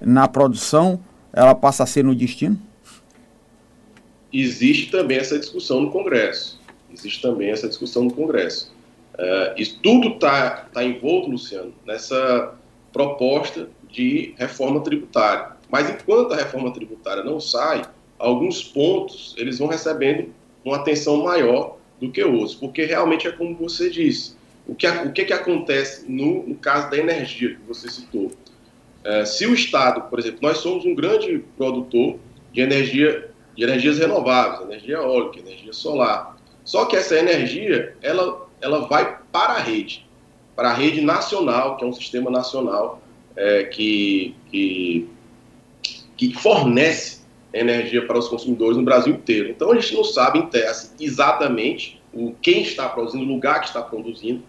na 0.02 0.28
produção, 0.28 1.00
ela 1.32 1.54
passa 1.54 1.84
a 1.84 1.86
ser 1.86 2.04
no 2.04 2.16
destino? 2.16 2.60
Existe 4.34 4.90
também 4.90 5.18
essa 5.18 5.38
discussão 5.38 5.82
no 5.82 5.92
Congresso. 5.92 6.60
Existe 6.92 7.22
também 7.22 7.50
essa 7.50 7.68
discussão 7.68 8.06
no 8.06 8.14
Congresso. 8.14 8.72
Uh, 9.14 9.54
isso 9.58 9.80
tudo 9.82 10.10
está 10.10 10.68
tá 10.74 10.84
envolto, 10.84 11.30
Luciano, 11.30 11.74
nessa 11.86 12.56
proposta 12.92 13.70
de 13.90 14.34
reforma 14.38 14.82
tributária. 14.82 15.52
Mas 15.70 15.90
enquanto 15.90 16.34
a 16.34 16.38
reforma 16.38 16.72
tributária 16.74 17.24
não 17.24 17.40
sai, 17.40 17.84
alguns 18.18 18.64
pontos 18.64 19.36
eles 19.38 19.60
vão 19.60 19.68
recebendo 19.68 20.30
uma 20.64 20.78
atenção 20.78 21.24
maior 21.24 21.78
do 22.00 22.12
que 22.12 22.24
outros, 22.24 22.56
porque 22.56 22.86
realmente 22.86 23.28
é 23.28 23.32
como 23.32 23.56
você 23.56 23.90
disse. 23.90 24.36
O 24.68 24.76
que, 24.76 24.88
o 24.88 25.12
que, 25.12 25.26
que 25.26 25.34
acontece 25.34 26.10
no, 26.10 26.44
no 26.48 26.56
caso 26.56 26.90
da 26.90 26.98
energia 26.98 27.56
que 27.56 27.62
você 27.68 27.90
citou? 27.90 28.32
É, 29.04 29.26
se 29.26 29.46
o 29.46 29.54
Estado, 29.54 30.02
por 30.10 30.20
exemplo, 30.20 30.40
nós 30.42 30.60
somos 30.60 30.86
um 30.86 30.94
grande 30.94 31.44
produtor 31.58 32.18
de 32.54 32.62
energia 32.62 33.32
de 33.56 33.64
energias 33.64 34.00
renováveis, 34.00 34.62
energia 34.62 34.96
eólica, 34.96 35.40
energia 35.40 35.74
solar. 35.74 36.38
Só 36.64 36.86
que 36.86 36.96
essa 36.96 37.18
energia, 37.18 37.96
ela, 38.02 38.48
ela 38.62 38.88
vai 38.88 39.18
para 39.32 39.54
a 39.54 39.60
rede, 39.60 40.06
para 40.56 40.70
a 40.70 40.74
rede 40.74 41.02
nacional, 41.02 41.78
que 41.78 41.84
é 41.84 41.88
um 41.88 41.94
sistema 41.94 42.30
nacional 42.30 43.02
é, 43.36 43.64
que, 43.64 44.36
que, 44.50 45.10
que 46.16 46.34
fornece 46.34 47.22
energia 47.54 48.06
para 48.06 48.18
os 48.18 48.28
consumidores 48.28 48.78
no 48.78 48.84
Brasil 48.84 49.14
inteiro. 49.14 49.50
Então 49.50 49.72
a 49.72 49.76
gente 49.76 49.94
não 49.94 50.04
sabe 50.04 50.48
exatamente 51.00 52.02
o 52.14 52.34
quem 52.42 52.62
está 52.62 52.88
produzindo, 52.88 53.26
o 53.26 53.28
lugar 53.28 53.60
que 53.62 53.68
está 53.68 53.82
produzindo, 53.82 54.44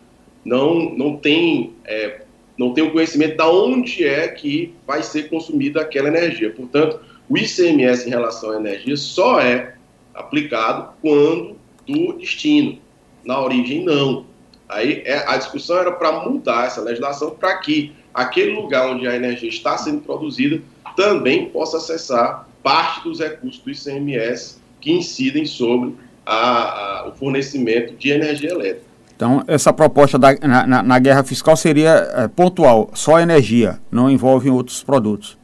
não, 0.44 0.90
não 0.90 1.16
tem 1.16 1.74
é, 1.84 2.22
não 2.58 2.74
tem 2.74 2.84
o 2.84 2.92
conhecimento 2.92 3.36
de 3.36 3.42
onde 3.42 4.04
é 4.06 4.28
que 4.28 4.74
vai 4.86 5.02
ser 5.02 5.28
consumida 5.28 5.80
aquela 5.80 6.08
energia. 6.08 6.50
Portanto, 6.50 7.00
o 7.28 7.38
ICMS 7.38 8.06
em 8.06 8.10
relação 8.10 8.50
à 8.50 8.56
energia 8.56 8.96
só 8.96 9.40
é 9.40 9.74
aplicado 10.14 10.92
quando 11.00 11.56
do 11.86 12.12
destino. 12.14 12.78
Na 13.24 13.40
origem, 13.40 13.84
não. 13.84 14.26
Aí 14.68 15.02
é, 15.04 15.24
a 15.26 15.36
discussão 15.36 15.78
era 15.78 15.92
para 15.92 16.12
mudar 16.24 16.66
essa 16.66 16.80
legislação 16.80 17.30
para 17.30 17.56
que 17.58 17.92
aquele 18.12 18.52
lugar 18.52 18.88
onde 18.88 19.06
a 19.06 19.14
energia 19.14 19.48
está 19.48 19.76
sendo 19.76 20.00
produzida 20.00 20.62
também 20.96 21.46
possa 21.50 21.76
acessar 21.76 22.48
parte 22.62 23.02
dos 23.02 23.20
recursos 23.20 23.60
do 23.60 23.70
ICMS 23.70 24.60
que 24.80 24.92
incidem 24.92 25.44
sobre 25.44 25.94
a, 26.24 27.02
a, 27.02 27.08
o 27.08 27.12
fornecimento 27.12 27.94
de 27.94 28.10
energia 28.10 28.50
elétrica. 28.50 28.92
Então, 29.14 29.44
essa 29.46 29.72
proposta 29.72 30.18
da, 30.18 30.34
na, 30.40 30.82
na, 30.82 30.98
guerra 30.98 31.22
fiscal 31.22 31.56
seria 31.56 32.10
é, 32.12 32.28
pontual, 32.28 32.90
só 32.92 33.20
energia, 33.20 33.78
não 33.90 34.10
envolve 34.10 34.50
outros 34.50 34.82
produtos. 34.82 35.38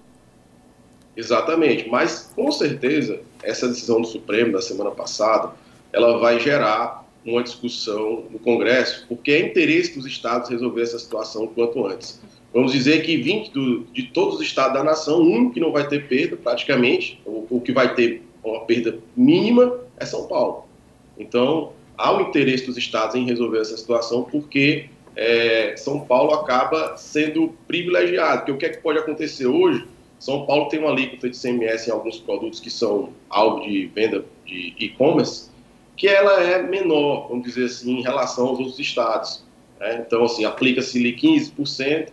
Exatamente, 1.17 1.89
mas 1.89 2.31
com 2.35 2.51
certeza 2.51 3.21
essa 3.43 3.69
decisão 3.69 4.01
do 4.01 4.07
Supremo 4.07 4.53
da 4.53 4.61
semana 4.61 4.91
passada, 4.91 5.51
ela 5.93 6.19
vai 6.19 6.41
gerar 6.41 7.05
uma 7.25 7.43
discussão 7.43 8.25
no 8.31 8.39
Congresso, 8.39 9.07
porque 9.09 9.33
é 9.33 9.41
interesse 9.41 9.95
dos 9.95 10.07
estados 10.07 10.49
resolver 10.49 10.83
essa 10.83 10.99
situação 10.99 11.45
o 11.45 11.49
quanto 11.49 11.87
antes. 11.87 12.21
Vamos 12.53 12.73
dizer 12.73 13.03
que 13.03 13.17
20 13.17 13.51
do, 13.51 13.81
de 13.93 14.05
todos 14.05 14.37
os 14.37 14.41
estados 14.41 14.75
da 14.75 14.83
nação, 14.83 15.21
um 15.21 15.51
que 15.51 15.61
não 15.61 15.71
vai 15.71 15.87
ter 15.87 16.09
perda 16.09 16.37
praticamente, 16.37 17.21
o 17.27 17.61
que 17.61 17.73
vai 17.73 17.95
ter 17.95 18.23
uma 18.43 18.61
perda 18.61 18.99
mínima 19.17 19.79
é 19.99 20.07
São 20.07 20.27
Paulo. 20.27 20.65
Então, 21.19 21.73
há 21.97 22.17
o 22.17 22.23
interesse 22.23 22.67
dos 22.67 22.77
estados 22.77 23.15
em 23.15 23.27
resolver 23.27 23.61
essa 23.61 23.77
situação, 23.77 24.23
porque 24.23 24.87
é, 25.17 25.75
São 25.77 26.01
Paulo 26.01 26.33
acaba 26.33 26.97
sendo 26.97 27.53
privilegiado. 27.67 28.39
Porque 28.39 28.53
o 28.53 28.57
que 28.57 28.67
é 28.67 28.69
que 28.71 28.79
pode 28.79 28.99
acontecer 28.99 29.47
hoje? 29.47 29.85
São 30.19 30.47
Paulo 30.47 30.69
tem 30.69 30.79
uma 30.79 30.91
alíquota 30.91 31.29
de 31.29 31.39
CMS 31.39 31.87
em 31.89 31.91
alguns 31.91 32.19
produtos 32.19 32.61
que 32.61 32.71
são 32.71 33.11
alvo 33.29 33.63
de 33.63 33.87
venda 33.87 34.25
de 34.47 34.75
e-commerce, 34.79 35.51
que 35.99 36.09
ela 36.09 36.43
é 36.43 36.62
menor, 36.62 37.28
vamos 37.28 37.45
dizer 37.45 37.67
assim, 37.67 37.99
em 37.99 38.02
relação 38.02 38.47
aos 38.47 38.59
outros 38.59 38.78
estados. 38.78 39.45
Né? 39.78 40.05
Então, 40.07 40.25
assim, 40.25 40.45
aplica-se 40.45 40.99
ali 40.99 41.14
15%, 41.14 42.09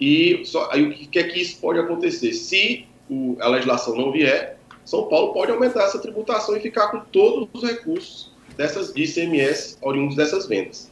e 0.00 0.42
só, 0.44 0.68
aí 0.70 0.82
o 0.82 0.90
que 0.92 1.18
é 1.18 1.22
que 1.22 1.40
isso 1.40 1.58
pode 1.60 1.78
acontecer? 1.78 2.32
Se 2.32 2.84
o, 3.08 3.36
a 3.40 3.48
legislação 3.48 3.96
não 3.96 4.12
vier, 4.12 4.58
São 4.84 5.04
Paulo 5.08 5.32
pode 5.32 5.50
aumentar 5.50 5.84
essa 5.84 5.98
tributação 5.98 6.56
e 6.56 6.60
ficar 6.60 6.88
com 6.88 7.00
todos 7.12 7.48
os 7.52 7.62
recursos 7.62 8.32
dessas 8.56 8.92
ICMS 8.94 9.78
oriundos 9.80 10.16
dessas 10.16 10.46
vendas. 10.46 10.90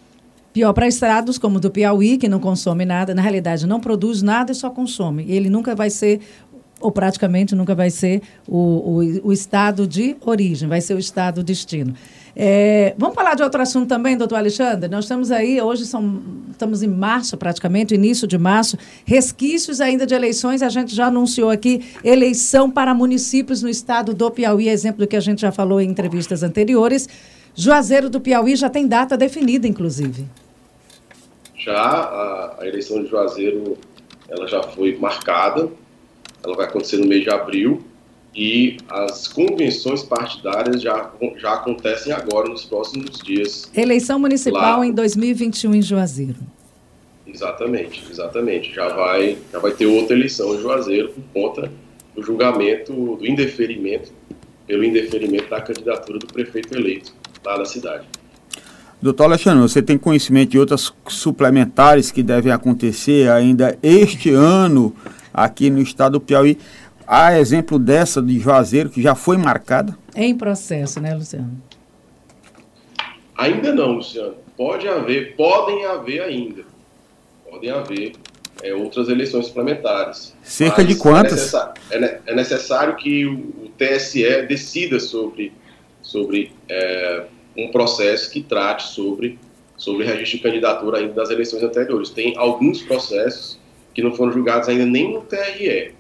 Pior 0.53 0.73
para 0.73 0.87
estados 0.87 1.39
como 1.39 1.57
o 1.57 1.61
do 1.61 1.71
Piauí, 1.71 2.19
que 2.19 2.29
não 2.29 2.39
consome 2.39 2.85
nada, 2.85 3.15
na 3.15 3.23
realidade 3.23 3.67
não 3.67 3.81
produz 3.81 4.23
nada 4.23 4.53
e 4.53 4.55
só 4.55 4.69
consome. 4.69 5.25
Ele 5.29 5.49
nunca 5.49 5.75
vai 5.75 5.89
ser, 5.89 6.21
ou 6.79 6.93
praticamente 6.93 7.55
nunca 7.55 7.75
vai 7.75 7.91
ser, 7.91 8.21
o, 8.47 8.59
o, 8.59 9.29
o 9.29 9.33
estado 9.33 9.87
de 9.87 10.15
origem, 10.21 10.69
vai 10.69 10.81
ser 10.81 10.95
o 10.95 10.99
estado 10.99 11.43
destino. 11.43 11.95
É, 12.35 12.95
vamos 12.97 13.15
falar 13.15 13.35
de 13.35 13.43
outro 13.43 13.61
assunto 13.61 13.89
também, 13.89 14.17
doutor 14.17 14.37
Alexandre? 14.37 14.89
Nós 14.89 15.05
estamos 15.05 15.31
aí, 15.31 15.61
hoje 15.61 15.85
são, 15.85 16.23
estamos 16.51 16.83
em 16.83 16.89
março 16.89 17.37
praticamente, 17.37 17.95
início 17.95 18.27
de 18.27 18.39
março, 18.39 18.79
resquícios 19.05 19.81
ainda 19.81 20.07
de 20.07 20.15
eleições, 20.15 20.63
a 20.63 20.69
gente 20.71 20.95
já 20.95 21.07
anunciou 21.07 21.51
aqui 21.51 21.85
eleição 22.03 22.71
para 22.71 22.95
municípios 22.95 23.63
no 23.63 23.69
estado 23.69 24.15
do 24.15 24.31
Piauí, 24.31 24.69
exemplo 24.69 25.01
do 25.01 25.07
que 25.07 25.17
a 25.17 25.21
gente 25.21 25.43
já 25.43 25.53
falou 25.53 25.81
em 25.81 25.91
entrevistas 25.91 26.43
anteriores. 26.43 27.09
Juazeiro 27.55 28.09
do 28.09 28.19
Piauí 28.19 28.57
já 28.57 28.71
tem 28.71 28.87
data 28.87 29.15
definida, 29.17 29.69
inclusive. 29.69 30.25
Já 31.55 31.75
a, 31.75 32.57
a 32.61 32.67
eleição 32.67 33.03
de 33.03 33.11
Juazeiro, 33.11 33.77
ela 34.29 34.49
já 34.49 34.63
foi 34.63 34.97
marcada, 34.97 35.69
ela 36.43 36.57
vai 36.57 36.67
acontecer 36.67 36.97
no 36.97 37.07
mês 37.07 37.23
de 37.23 37.31
abril, 37.31 37.85
e 38.35 38.79
as 38.89 39.29
convenções 39.29 40.03
partidárias 40.03 40.81
já, 40.81 41.11
já 41.37 41.55
acontecem 41.55 42.13
agora, 42.13 42.49
nos 42.49 42.65
próximos 42.65 43.19
dias. 43.19 43.71
Eleição 43.75 44.19
municipal 44.19 44.81
lá. 44.81 44.87
em 44.87 44.93
2021 44.93 45.75
em 45.75 45.83
Juazeiro. 45.83 46.37
Exatamente, 47.27 48.05
exatamente. 48.11 48.75
Já 48.75 48.89
vai, 48.89 49.39
já 49.51 49.59
vai 49.59 49.73
ter 49.73 49.87
outra 49.87 50.17
eleição 50.17 50.55
em 50.55 50.61
Juazeiro 50.61 51.11
por 51.11 51.23
conta 51.33 51.73
do 52.15 52.23
julgamento, 52.23 53.17
do 53.17 53.27
indeferimento, 53.27 54.13
pelo 54.67 54.85
indeferimento 54.85 55.49
da 55.49 55.61
candidatura 55.61 56.19
do 56.19 56.27
prefeito 56.27 56.75
eleito 56.75 57.13
lá 57.45 57.57
da 57.57 57.65
cidade. 57.65 58.07
Doutor 59.01 59.25
Alexandre, 59.25 59.61
você 59.61 59.83
tem 59.83 59.99
conhecimento 59.99 60.51
de 60.51 60.59
outras 60.59 60.93
suplementares 61.09 62.13
que 62.13 62.23
devem 62.23 62.53
acontecer 62.53 63.29
ainda 63.29 63.77
este 63.83 64.31
ano 64.31 64.95
aqui 65.35 65.71
no 65.71 65.81
estado 65.81 66.13
do 66.13 66.21
Piauí? 66.21 66.57
Há 67.07 67.39
exemplo 67.39 67.79
dessa 67.79 68.23
de 68.23 68.39
Juazeiro 68.39 68.91
que 68.91 69.03
já 69.03 69.15
foi 69.15 69.37
marcada? 69.37 69.97
Em 70.15 70.37
processo, 70.37 71.01
né, 71.01 71.15
Luciano? 71.15 71.61
Ainda 73.37 73.75
não, 73.75 73.93
Luciano. 73.93 74.35
Pode 74.57 74.87
haver, 74.87 75.35
podem 75.37 75.85
haver 75.87 76.23
ainda. 76.23 76.63
Podem 77.51 77.71
haver 77.71 78.13
é, 78.63 78.75
outras 78.75 79.09
eleições 79.09 79.47
suplementares. 79.47 80.35
Cerca 80.43 80.85
de 80.85 80.95
quantas? 80.97 81.33
É 81.33 81.35
necessário, 81.35 81.75
é, 81.91 82.21
é 82.27 82.35
necessário 82.35 82.97
que 82.97 83.27
o, 83.27 83.35
o, 83.65 83.73
TSE 83.77 84.43
decida 84.47 85.01
sobre, 85.01 85.53
sobre 86.03 86.53
é, 86.69 87.25
um 87.57 87.69
processo 87.69 88.31
que 88.31 88.43
trate 88.43 88.89
sobre, 88.89 89.39
sobre 89.77 90.05
registro 90.05 90.39
de 90.39 90.43
candidatura 90.45 90.99
ainda 90.99 91.15
das 91.15 91.31
eleições 91.31 91.63
anteriores. 91.63 92.11
Tem 92.11 92.37
alguns 92.37 92.83
processos 92.83 93.59
que 93.95 94.03
não 94.03 94.15
foram 94.15 94.33
julgados 94.33 94.69
ainda 94.69 94.87
nem 94.87 95.13
no 95.13 95.23
TRE. 95.23 95.95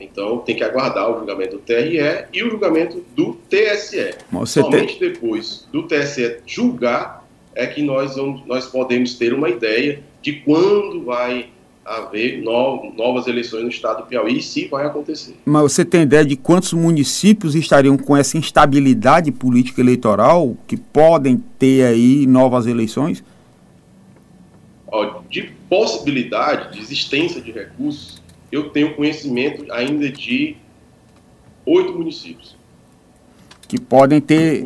Então 0.00 0.38
tem 0.38 0.56
que 0.56 0.64
aguardar 0.64 1.10
o 1.10 1.18
julgamento 1.18 1.56
do 1.56 1.62
TRE 1.62 1.98
e 2.32 2.42
o 2.42 2.50
julgamento 2.50 3.04
do 3.14 3.34
TSE. 3.48 4.14
Somente 4.46 4.98
tem... 4.98 5.10
depois 5.10 5.66
do 5.72 5.84
TSE 5.84 6.38
julgar 6.46 7.26
é 7.54 7.66
que 7.66 7.82
nós, 7.82 8.16
vamos, 8.16 8.46
nós 8.46 8.66
podemos 8.66 9.14
ter 9.14 9.32
uma 9.32 9.48
ideia 9.48 10.02
de 10.20 10.32
quando 10.32 11.04
vai 11.04 11.50
haver 11.84 12.40
no, 12.42 12.92
novas 12.96 13.26
eleições 13.26 13.62
no 13.62 13.68
estado 13.68 14.02
do 14.02 14.06
Piauí 14.06 14.38
e 14.38 14.42
se 14.42 14.68
vai 14.68 14.86
acontecer. 14.86 15.34
Mas 15.44 15.62
você 15.62 15.84
tem 15.84 16.02
ideia 16.02 16.24
de 16.24 16.36
quantos 16.36 16.72
municípios 16.72 17.54
estariam 17.54 17.96
com 17.96 18.16
essa 18.16 18.38
instabilidade 18.38 19.32
política 19.32 19.80
eleitoral 19.80 20.56
que 20.66 20.76
podem 20.76 21.36
ter 21.58 21.84
aí 21.84 22.26
novas 22.26 22.66
eleições? 22.66 23.22
Ó, 24.86 25.22
de 25.28 25.50
possibilidade 25.68 26.74
de 26.74 26.80
existência 26.80 27.40
de 27.40 27.50
recursos, 27.50 28.21
eu 28.52 28.68
tenho 28.68 28.94
conhecimento 28.94 29.64
ainda 29.72 30.10
de 30.10 30.56
oito 31.64 31.94
municípios. 31.94 32.54
que 33.66 33.80
podem 33.80 34.20
ter 34.20 34.62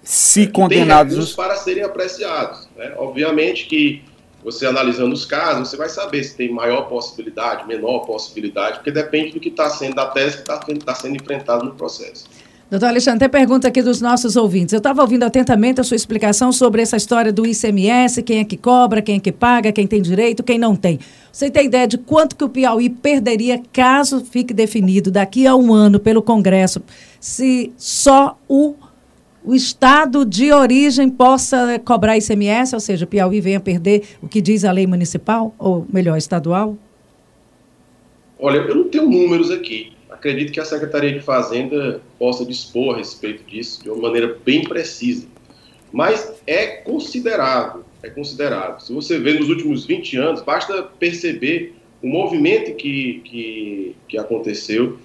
se 0.00 0.46
condenados 0.46 1.34
para 1.34 1.56
serem 1.56 1.82
apreciados. 1.82 2.68
Né? 2.76 2.94
Obviamente 2.96 3.66
que 3.66 4.04
você 4.44 4.66
analisando 4.66 5.12
os 5.12 5.24
casos, 5.24 5.68
você 5.68 5.76
vai 5.76 5.88
saber 5.88 6.22
se 6.22 6.36
tem 6.36 6.52
maior 6.52 6.82
possibilidade, 6.82 7.66
menor 7.66 8.00
possibilidade, 8.00 8.76
porque 8.76 8.92
depende 8.92 9.32
do 9.32 9.40
que 9.40 9.48
está 9.48 9.70
sendo, 9.70 9.96
da 9.96 10.06
tese 10.06 10.36
que 10.36 10.42
está 10.42 10.58
tá 10.58 10.94
sendo 10.94 11.16
enfrentado 11.16 11.64
no 11.64 11.74
processo. 11.74 12.26
Doutor 12.74 12.88
Alexandre, 12.88 13.20
tem 13.20 13.28
pergunta 13.28 13.68
aqui 13.68 13.80
dos 13.80 14.00
nossos 14.00 14.34
ouvintes. 14.34 14.72
Eu 14.72 14.78
estava 14.78 15.00
ouvindo 15.00 15.22
atentamente 15.22 15.80
a 15.80 15.84
sua 15.84 15.94
explicação 15.94 16.50
sobre 16.50 16.82
essa 16.82 16.96
história 16.96 17.32
do 17.32 17.46
ICMS, 17.46 18.20
quem 18.20 18.40
é 18.40 18.44
que 18.44 18.56
cobra, 18.56 19.00
quem 19.00 19.18
é 19.18 19.20
que 19.20 19.30
paga, 19.30 19.70
quem 19.70 19.86
tem 19.86 20.02
direito, 20.02 20.42
quem 20.42 20.58
não 20.58 20.74
tem. 20.74 20.98
Você 21.30 21.48
tem 21.48 21.66
ideia 21.66 21.86
de 21.86 21.96
quanto 21.96 22.34
que 22.34 22.42
o 22.42 22.48
Piauí 22.48 22.90
perderia 22.90 23.62
caso 23.72 24.24
fique 24.24 24.52
definido 24.52 25.08
daqui 25.08 25.46
a 25.46 25.54
um 25.54 25.72
ano 25.72 26.00
pelo 26.00 26.20
Congresso, 26.20 26.82
se 27.20 27.72
só 27.76 28.36
o 28.48 28.74
o 29.44 29.54
estado 29.54 30.24
de 30.24 30.50
origem 30.52 31.08
possa 31.08 31.78
cobrar 31.84 32.16
ICMS, 32.16 32.74
ou 32.74 32.80
seja, 32.80 33.06
Piauí 33.06 33.40
venha 33.40 33.60
perder 33.60 34.02
o 34.20 34.26
que 34.26 34.40
diz 34.40 34.64
a 34.64 34.72
lei 34.72 34.86
municipal, 34.86 35.54
ou 35.58 35.86
melhor, 35.92 36.16
estadual? 36.16 36.76
Olha, 38.36 38.56
eu 38.56 38.74
não 38.74 38.88
tenho 38.88 39.08
números 39.08 39.50
aqui. 39.52 39.93
Acredito 40.24 40.52
que 40.52 40.60
a 40.60 40.64
Secretaria 40.64 41.12
de 41.12 41.20
Fazenda 41.20 42.00
possa 42.18 42.46
dispor 42.46 42.94
a 42.94 42.96
respeito 42.96 43.44
disso 43.44 43.82
de 43.82 43.90
uma 43.90 44.00
maneira 44.00 44.38
bem 44.42 44.64
precisa. 44.64 45.26
Mas 45.92 46.32
é 46.46 46.66
considerável, 46.78 47.84
é 48.02 48.08
considerável. 48.08 48.80
Se 48.80 48.90
você 48.90 49.18
vê 49.18 49.34
nos 49.34 49.50
últimos 49.50 49.84
20 49.84 50.16
anos, 50.16 50.40
basta 50.40 50.82
perceber 50.82 51.74
o 52.02 52.08
movimento 52.08 52.74
que, 52.74 53.20
que, 53.22 53.96
que 54.08 54.16
aconteceu 54.16 54.98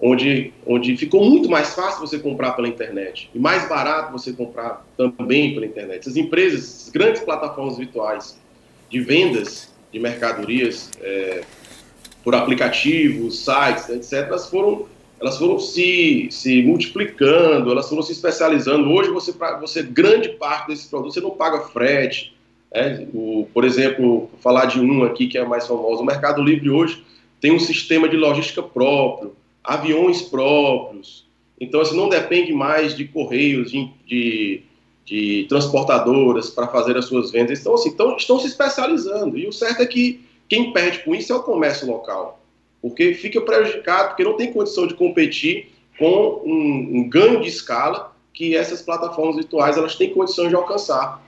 onde, 0.00 0.52
onde 0.66 0.96
ficou 0.96 1.30
muito 1.30 1.48
mais 1.48 1.72
fácil 1.72 2.00
você 2.00 2.18
comprar 2.18 2.50
pela 2.54 2.66
internet 2.66 3.30
e 3.32 3.38
mais 3.38 3.68
barato 3.68 4.10
você 4.10 4.32
comprar 4.32 4.84
também 4.96 5.54
pela 5.54 5.64
internet. 5.64 6.00
Essas 6.00 6.16
empresas, 6.16 6.64
essas 6.64 6.88
grandes 6.88 7.22
plataformas 7.22 7.78
virtuais 7.78 8.36
de 8.90 8.98
vendas 8.98 9.72
de 9.92 10.00
mercadorias 10.00 10.90
é, 11.00 11.42
por 12.30 12.36
aplicativos, 12.36 13.40
sites, 13.40 13.88
etc., 13.88 14.28
elas 14.28 14.48
foram, 14.48 14.86
elas 15.20 15.36
foram 15.36 15.58
se, 15.58 16.28
se 16.30 16.62
multiplicando, 16.62 17.72
elas 17.72 17.88
foram 17.88 18.02
se 18.02 18.12
especializando. 18.12 18.88
Hoje, 18.88 19.10
você, 19.10 19.34
você 19.58 19.82
grande 19.82 20.28
parte 20.28 20.68
desses 20.68 20.86
produtos, 20.86 21.14
você 21.14 21.20
não 21.20 21.30
paga 21.30 21.62
frete. 21.62 22.32
É, 22.70 23.04
o, 23.12 23.48
por 23.52 23.64
exemplo, 23.64 24.30
falar 24.40 24.66
de 24.66 24.78
um 24.80 25.02
aqui 25.02 25.26
que 25.26 25.36
é 25.36 25.44
mais 25.44 25.66
famoso, 25.66 26.02
o 26.02 26.06
Mercado 26.06 26.40
Livre 26.40 26.70
hoje 26.70 27.04
tem 27.40 27.50
um 27.52 27.58
sistema 27.58 28.08
de 28.08 28.16
logística 28.16 28.62
próprio, 28.62 29.34
aviões 29.64 30.22
próprios. 30.22 31.26
Então, 31.60 31.80
assim, 31.80 31.96
não 31.96 32.08
depende 32.08 32.52
mais 32.52 32.96
de 32.96 33.06
correios, 33.06 33.72
de, 33.72 33.90
de, 34.06 34.62
de 35.04 35.46
transportadoras 35.48 36.48
para 36.48 36.68
fazer 36.68 36.96
as 36.96 37.06
suas 37.06 37.32
vendas. 37.32 37.58
Então, 37.58 37.74
assim, 37.74 37.88
então, 37.88 38.16
estão 38.16 38.38
se 38.38 38.46
especializando. 38.46 39.36
E 39.36 39.48
o 39.48 39.52
certo 39.52 39.82
é 39.82 39.86
que 39.86 40.29
quem 40.50 40.72
perde 40.72 40.98
com 41.04 41.14
isso 41.14 41.32
é 41.32 41.36
o 41.36 41.42
comércio 41.44 41.86
local, 41.86 42.42
porque 42.82 43.14
fica 43.14 43.40
prejudicado, 43.40 44.08
porque 44.08 44.24
não 44.24 44.36
tem 44.36 44.52
condição 44.52 44.84
de 44.84 44.94
competir 44.94 45.70
com 45.96 46.42
um, 46.44 46.98
um 46.98 47.08
ganho 47.08 47.40
de 47.40 47.48
escala 47.48 48.12
que 48.34 48.56
essas 48.56 48.82
plataformas 48.82 49.36
virtuais 49.36 49.76
elas 49.76 49.94
têm 49.94 50.12
condição 50.12 50.48
de 50.48 50.56
alcançar. 50.56 51.22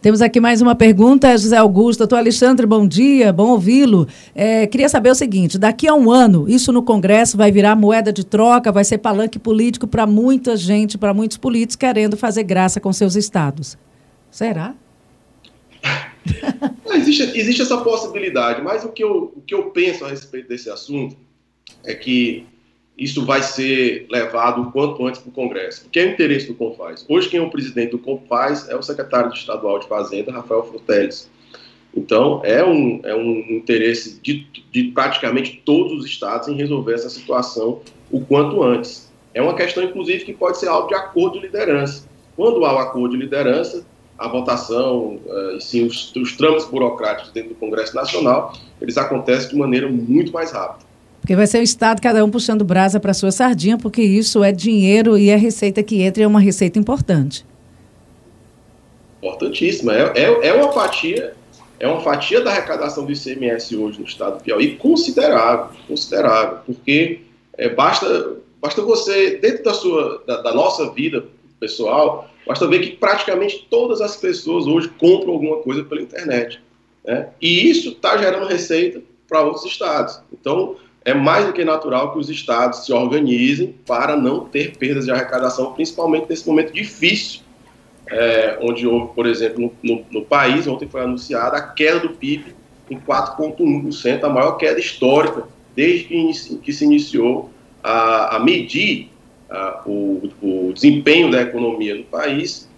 Temos 0.00 0.22
aqui 0.22 0.40
mais 0.40 0.62
uma 0.62 0.74
pergunta, 0.74 1.36
José 1.36 1.56
Augusto. 1.56 2.00
Doutor 2.00 2.16
Alexandre, 2.16 2.66
bom 2.66 2.86
dia, 2.86 3.32
bom 3.32 3.50
ouvi-lo. 3.50 4.06
É, 4.34 4.66
queria 4.66 4.88
saber 4.88 5.10
o 5.10 5.14
seguinte: 5.14 5.58
daqui 5.58 5.86
a 5.86 5.94
um 5.94 6.10
ano, 6.10 6.48
isso 6.48 6.72
no 6.72 6.82
Congresso 6.82 7.36
vai 7.36 7.52
virar 7.52 7.76
moeda 7.76 8.12
de 8.12 8.24
troca, 8.24 8.72
vai 8.72 8.84
ser 8.84 8.98
palanque 8.98 9.38
político 9.38 9.86
para 9.86 10.06
muita 10.06 10.56
gente, 10.56 10.96
para 10.96 11.12
muitos 11.12 11.36
políticos 11.36 11.76
querendo 11.76 12.16
fazer 12.16 12.44
graça 12.44 12.80
com 12.80 12.92
seus 12.94 13.14
estados. 13.14 13.76
Será? 14.30 14.74
Existe, 16.94 17.22
existe 17.38 17.62
essa 17.62 17.78
possibilidade, 17.78 18.62
mas 18.62 18.84
o 18.84 18.88
que, 18.88 19.02
eu, 19.02 19.32
o 19.36 19.42
que 19.46 19.54
eu 19.54 19.70
penso 19.70 20.04
a 20.04 20.08
respeito 20.08 20.48
desse 20.48 20.70
assunto 20.70 21.16
é 21.84 21.94
que 21.94 22.46
isso 22.96 23.24
vai 23.24 23.42
ser 23.42 24.06
levado 24.08 24.62
o 24.62 24.72
quanto 24.72 25.04
antes 25.06 25.20
para 25.20 25.30
o 25.30 25.32
Congresso, 25.32 25.82
porque 25.82 25.98
é 25.98 26.06
o 26.06 26.10
interesse 26.10 26.46
do 26.46 26.54
Confaz. 26.54 27.04
Hoje, 27.08 27.28
quem 27.28 27.40
é 27.40 27.42
o 27.42 27.50
presidente 27.50 27.90
do 27.90 27.98
Confaz 27.98 28.68
é 28.68 28.76
o 28.76 28.82
secretário 28.82 29.32
estadual 29.32 29.80
de 29.80 29.88
Fazenda, 29.88 30.32
Rafael 30.32 30.62
Fruteles. 30.64 31.28
Então, 31.96 32.40
é 32.44 32.64
um, 32.64 33.00
é 33.04 33.14
um 33.14 33.38
interesse 33.50 34.20
de, 34.20 34.46
de 34.70 34.84
praticamente 34.84 35.62
todos 35.64 35.92
os 35.92 36.06
estados 36.06 36.48
em 36.48 36.54
resolver 36.54 36.94
essa 36.94 37.08
situação 37.08 37.80
o 38.10 38.20
quanto 38.24 38.62
antes. 38.62 39.12
É 39.32 39.42
uma 39.42 39.54
questão, 39.54 39.82
inclusive, 39.82 40.24
que 40.24 40.32
pode 40.32 40.58
ser 40.58 40.68
algo 40.68 40.88
de 40.88 40.94
acordo 40.94 41.38
de 41.38 41.46
liderança. 41.46 42.08
Quando 42.36 42.64
há 42.64 42.74
o 42.74 42.78
acordo 42.78 43.16
de 43.16 43.22
liderança, 43.22 43.84
a 44.18 44.28
votação, 44.28 45.18
uh, 45.26 45.56
e 45.56 45.60
sim 45.60 45.86
os, 45.86 46.14
os 46.14 46.36
trâmites 46.36 46.66
burocráticos 46.66 47.32
dentro 47.32 47.50
do 47.50 47.54
Congresso 47.56 47.94
Nacional, 47.94 48.52
eles 48.80 48.96
acontecem 48.96 49.50
de 49.50 49.56
maneira 49.56 49.88
muito 49.88 50.32
mais 50.32 50.52
rápida. 50.52 50.84
Porque 51.20 51.34
vai 51.34 51.46
ser 51.46 51.58
o 51.58 51.62
Estado, 51.62 52.02
cada 52.02 52.22
um 52.24 52.30
puxando 52.30 52.64
brasa 52.64 53.00
para 53.00 53.14
sua 53.14 53.32
sardinha, 53.32 53.78
porque 53.78 54.02
isso 54.02 54.44
é 54.44 54.52
dinheiro 54.52 55.16
e 55.16 55.32
a 55.32 55.36
receita 55.36 55.82
que 55.82 56.02
entra 56.02 56.22
é 56.22 56.26
uma 56.26 56.38
receita 56.38 56.78
importante. 56.78 57.46
Importantíssima. 59.18 59.94
É, 59.94 60.12
é, 60.14 60.48
é, 60.48 60.52
uma 60.52 60.70
fatia, 60.70 61.34
é 61.80 61.88
uma 61.88 62.02
fatia 62.02 62.42
da 62.42 62.50
arrecadação 62.50 63.06
do 63.06 63.12
ICMS 63.12 63.74
hoje 63.74 64.00
no 64.00 64.04
Estado 64.04 64.36
do 64.36 64.44
Piauí 64.44 64.76
considerável, 64.76 65.68
considerável, 65.88 66.58
porque 66.66 67.22
é, 67.56 67.70
basta, 67.70 68.36
basta 68.60 68.82
você, 68.82 69.38
dentro 69.38 69.64
da, 69.64 69.72
sua, 69.72 70.22
da, 70.26 70.42
da 70.42 70.52
nossa 70.52 70.90
vida 70.90 71.24
pessoal, 71.58 72.28
basta 72.46 72.66
ver 72.66 72.80
que 72.80 72.96
praticamente 72.96 73.66
todas 73.70 74.00
as 74.00 74.16
pessoas 74.16 74.66
hoje 74.66 74.88
compram 74.98 75.32
alguma 75.32 75.58
coisa 75.58 75.84
pela 75.84 76.02
internet. 76.02 76.60
Né? 77.04 77.28
E 77.40 77.70
isso 77.70 77.90
está 77.90 78.16
gerando 78.16 78.46
receita 78.46 79.02
para 79.28 79.42
outros 79.42 79.64
estados. 79.64 80.20
Então, 80.32 80.76
é 81.04 81.12
mais 81.12 81.46
do 81.46 81.52
que 81.52 81.64
natural 81.64 82.12
que 82.12 82.18
os 82.18 82.30
estados 82.30 82.86
se 82.86 82.92
organizem 82.92 83.74
para 83.86 84.16
não 84.16 84.46
ter 84.46 84.76
perdas 84.76 85.04
de 85.04 85.10
arrecadação, 85.10 85.72
principalmente 85.72 86.26
nesse 86.28 86.46
momento 86.46 86.72
difícil, 86.72 87.42
é, 88.06 88.58
onde 88.60 88.86
houve, 88.86 89.12
por 89.14 89.26
exemplo, 89.26 89.72
no, 89.82 89.96
no, 89.96 90.04
no, 90.10 90.22
país, 90.22 90.66
ontem 90.66 90.88
foi 90.88 91.02
anunciada 91.02 91.56
a 91.56 91.62
queda 91.62 92.00
do 92.00 92.10
PIB 92.10 92.54
em 92.90 92.98
4,1%, 92.98 94.24
a 94.24 94.28
maior 94.28 94.52
queda 94.52 94.78
histórica 94.78 95.46
desde 95.74 96.04
que, 96.04 96.56
que 96.58 96.72
se 96.72 96.84
iniciou 96.84 97.50
a, 97.82 98.36
a 98.36 98.38
medir 98.38 99.10
o, 99.86 100.30
o, 100.42 100.72
desempenho 100.72 101.30
da 101.30 101.42
economia 101.42 101.96
do 101.96 102.04
país. 102.04 102.68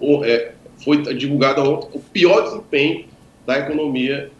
O, 0.00 0.24
é, 0.24 0.52
foi 0.84 1.02
divulgado 1.14 1.62
ontem 1.62 1.88
o 1.92 2.00
pior 2.00 2.42
desempenho 2.42 3.06
da 3.46 3.58
economia 3.58 4.30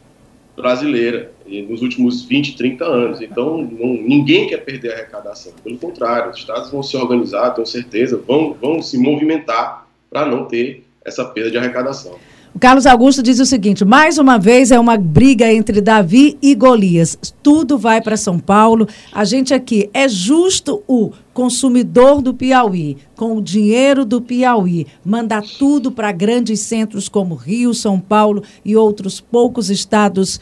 brasileira 0.54 1.32
nos 1.46 1.82
últimos 1.82 2.24
20, 2.24 2.56
30 2.56 2.84
anos. 2.84 3.20
Então, 3.20 3.58
não, 3.58 3.94
ninguém 3.94 4.48
quer 4.48 4.58
perder 4.58 4.92
a 4.92 4.94
arrecadação. 4.94 5.52
Pelo 5.64 5.78
contrário, 5.78 6.30
os 6.30 6.38
estados 6.38 6.70
vão 6.70 6.82
se 6.82 6.96
organizar, 6.96 7.50
tenho 7.50 7.66
certeza, 7.66 8.16
vão, 8.26 8.52
vão 8.54 8.82
se 8.82 8.98
movimentar 8.98 9.88
para 10.10 10.26
não 10.26 10.44
ter 10.44 10.84
essa 11.04 11.24
perda 11.24 11.50
de 11.50 11.58
arrecadação. 11.58 12.18
O 12.58 12.60
Carlos 12.60 12.86
Augusto 12.86 13.22
diz 13.22 13.38
o 13.38 13.46
seguinte: 13.46 13.84
mais 13.84 14.18
uma 14.18 14.36
vez 14.36 14.72
é 14.72 14.80
uma 14.80 14.96
briga 14.98 15.48
entre 15.52 15.80
Davi 15.80 16.36
e 16.42 16.56
Golias. 16.56 17.16
Tudo 17.40 17.78
vai 17.78 18.02
para 18.02 18.16
São 18.16 18.36
Paulo. 18.36 18.88
A 19.12 19.24
gente 19.24 19.54
aqui 19.54 19.88
é 19.94 20.08
justo 20.08 20.82
o 20.88 21.12
consumidor 21.32 22.20
do 22.20 22.34
Piauí, 22.34 22.96
com 23.14 23.36
o 23.36 23.40
dinheiro 23.40 24.04
do 24.04 24.20
Piauí, 24.20 24.88
mandar 25.04 25.44
tudo 25.56 25.92
para 25.92 26.10
grandes 26.10 26.58
centros 26.58 27.08
como 27.08 27.36
Rio, 27.36 27.72
São 27.72 28.00
Paulo 28.00 28.42
e 28.64 28.74
outros 28.74 29.20
poucos 29.20 29.70
estados 29.70 30.40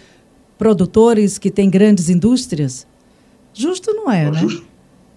produtores 0.56 1.36
que 1.36 1.50
têm 1.50 1.68
grandes 1.68 2.08
indústrias? 2.08 2.86
Justo 3.52 3.92
não 3.92 4.10
é, 4.10 4.24
não, 4.24 4.32
né? 4.32 4.40
Justo, 4.40 4.66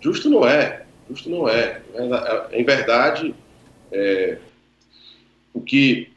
justo, 0.02 0.30
não 0.30 0.46
é. 0.46 0.84
Justo 1.10 1.30
não 1.30 1.48
é. 1.48 1.82
Em 2.52 2.66
verdade, 2.66 3.34
é, 3.90 4.38
o 5.54 5.62
que 5.62 6.10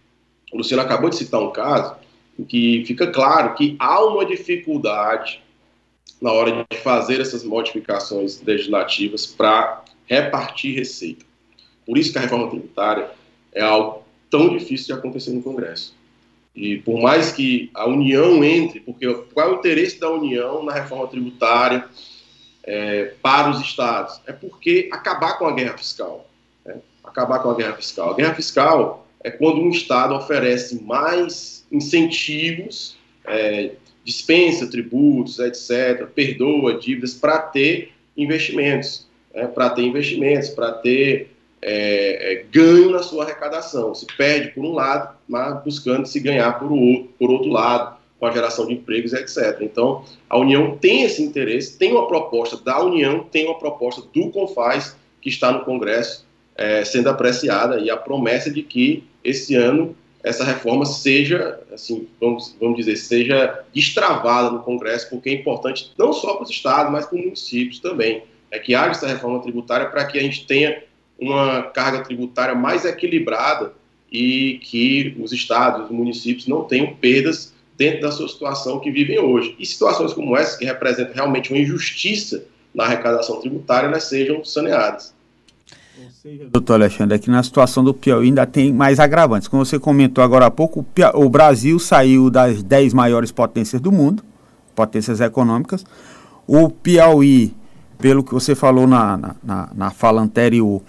o 0.52 0.58
Luciano 0.58 0.82
acabou 0.82 1.08
de 1.08 1.16
citar 1.16 1.40
um 1.40 1.50
caso 1.50 1.96
em 2.38 2.44
que 2.44 2.84
fica 2.86 3.06
claro 3.06 3.54
que 3.54 3.74
há 3.78 4.04
uma 4.04 4.24
dificuldade 4.24 5.42
na 6.20 6.30
hora 6.30 6.64
de 6.70 6.78
fazer 6.78 7.20
essas 7.20 7.42
modificações 7.42 8.40
legislativas 8.42 9.26
para 9.26 9.82
repartir 10.06 10.76
receita. 10.76 11.24
Por 11.84 11.98
isso 11.98 12.12
que 12.12 12.18
a 12.18 12.20
reforma 12.20 12.48
tributária 12.48 13.10
é 13.52 13.62
algo 13.62 14.04
tão 14.30 14.56
difícil 14.56 14.86
de 14.86 14.92
acontecer 14.92 15.30
no 15.32 15.42
Congresso. 15.42 15.94
E 16.54 16.78
por 16.78 17.00
mais 17.00 17.32
que 17.32 17.70
a 17.74 17.86
União 17.86 18.44
entre, 18.44 18.80
porque 18.80 19.12
qual 19.32 19.48
é 19.48 19.52
o 19.52 19.54
interesse 19.56 19.98
da 19.98 20.10
União 20.10 20.62
na 20.62 20.72
reforma 20.72 21.06
tributária 21.08 21.86
é, 22.62 23.14
para 23.22 23.50
os 23.50 23.60
estados? 23.60 24.20
É 24.26 24.32
porque 24.32 24.88
acabar 24.92 25.38
com 25.38 25.46
a 25.46 25.52
guerra 25.52 25.76
fiscal. 25.78 26.28
Né? 26.64 26.76
Acabar 27.02 27.40
com 27.40 27.50
a 27.50 27.54
guerra 27.54 27.74
fiscal. 27.74 28.10
A 28.10 28.14
guerra 28.14 28.34
fiscal 28.34 29.06
é 29.24 29.30
quando 29.30 29.60
um 29.60 29.70
estado 29.70 30.14
oferece 30.14 30.82
mais 30.82 31.64
incentivos, 31.70 32.96
é, 33.26 33.70
dispensa 34.04 34.66
tributos, 34.66 35.38
etc., 35.38 36.06
perdoa 36.14 36.78
dívidas 36.78 37.14
para 37.14 37.38
ter 37.38 37.92
investimentos. 38.16 39.06
né, 39.34 39.46
para 39.46 39.70
ter 39.70 39.82
investimentos, 39.82 40.50
para 40.50 40.72
ter 40.72 41.30
é, 41.62 42.32
é, 42.32 42.44
ganho 42.50 42.90
na 42.90 43.02
sua 43.02 43.24
arrecadação. 43.24 43.94
Se 43.94 44.06
perde 44.16 44.48
por 44.48 44.64
um 44.64 44.72
lado, 44.72 45.16
mas 45.28 45.62
buscando 45.62 46.06
se 46.06 46.18
ganhar 46.20 46.58
por, 46.58 46.70
outro, 46.72 47.08
por 47.18 47.30
outro 47.30 47.48
lado, 47.48 47.96
com 48.18 48.26
a 48.26 48.32
geração 48.32 48.66
de 48.66 48.74
empregos, 48.74 49.12
etc. 49.12 49.58
Então, 49.60 50.04
a 50.28 50.38
União 50.38 50.76
tem 50.76 51.04
esse 51.04 51.22
interesse, 51.22 51.78
tem 51.78 51.92
uma 51.92 52.06
proposta 52.06 52.56
da 52.56 52.82
União, 52.82 53.24
tem 53.24 53.46
uma 53.46 53.58
proposta 53.58 54.02
do 54.12 54.30
Confaz, 54.30 54.96
que 55.20 55.28
está 55.28 55.52
no 55.52 55.64
Congresso, 55.64 56.26
é, 56.56 56.84
sendo 56.84 57.08
apreciada, 57.08 57.78
e 57.78 57.90
a 57.90 57.96
promessa 57.96 58.50
de 58.50 58.62
que 58.62 59.04
esse 59.24 59.54
ano 59.54 59.96
essa 60.22 60.44
reforma 60.44 60.84
seja, 60.84 61.58
assim, 61.72 62.06
vamos, 62.20 62.54
vamos 62.60 62.76
dizer, 62.76 62.96
seja 62.96 63.64
destravada 63.74 64.50
no 64.50 64.60
Congresso, 64.60 65.10
porque 65.10 65.30
é 65.30 65.32
importante 65.32 65.90
não 65.98 66.12
só 66.12 66.34
para 66.34 66.44
os 66.44 66.50
estados, 66.50 66.92
mas 66.92 67.06
para 67.06 67.16
os 67.16 67.24
municípios 67.24 67.80
também, 67.80 68.22
é 68.50 68.58
que 68.58 68.74
haja 68.74 68.92
essa 68.92 69.06
reforma 69.08 69.40
tributária 69.40 69.86
para 69.86 70.04
que 70.04 70.18
a 70.18 70.22
gente 70.22 70.46
tenha 70.46 70.80
uma 71.18 71.62
carga 71.62 72.04
tributária 72.04 72.54
mais 72.54 72.84
equilibrada 72.84 73.72
e 74.10 74.60
que 74.62 75.16
os 75.18 75.32
estados, 75.32 75.86
os 75.86 75.90
municípios 75.90 76.46
não 76.46 76.64
tenham 76.64 76.94
perdas 76.94 77.52
dentro 77.76 78.02
da 78.02 78.12
sua 78.12 78.28
situação 78.28 78.78
que 78.78 78.90
vivem 78.90 79.18
hoje. 79.18 79.56
E 79.58 79.66
situações 79.66 80.12
como 80.12 80.36
essa, 80.36 80.58
que 80.58 80.64
representam 80.64 81.14
realmente 81.14 81.50
uma 81.50 81.58
injustiça 81.58 82.44
na 82.74 82.84
arrecadação 82.84 83.40
tributária, 83.40 83.86
elas 83.88 84.04
sejam 84.04 84.44
saneadas. 84.44 85.14
Doutor 86.50 86.74
Alexandre, 86.74 87.16
aqui 87.16 87.30
na 87.30 87.42
situação 87.42 87.82
do 87.82 87.92
Piauí 87.92 88.26
ainda 88.26 88.46
tem 88.46 88.72
mais 88.72 89.00
agravantes. 89.00 89.48
Como 89.48 89.64
você 89.64 89.78
comentou 89.78 90.22
agora 90.22 90.46
há 90.46 90.50
pouco, 90.50 90.84
o 91.14 91.28
Brasil 91.28 91.78
saiu 91.78 92.30
das 92.30 92.62
10 92.62 92.94
maiores 92.94 93.32
potências 93.32 93.80
do 93.80 93.90
mundo, 93.90 94.22
potências 94.74 95.20
econômicas. 95.20 95.84
O 96.46 96.70
Piauí, 96.70 97.54
pelo 97.98 98.22
que 98.22 98.32
você 98.32 98.54
falou 98.54 98.86
na, 98.86 99.36
na, 99.42 99.68
na 99.74 99.90
fala 99.90 100.20
anterior, 100.20 100.82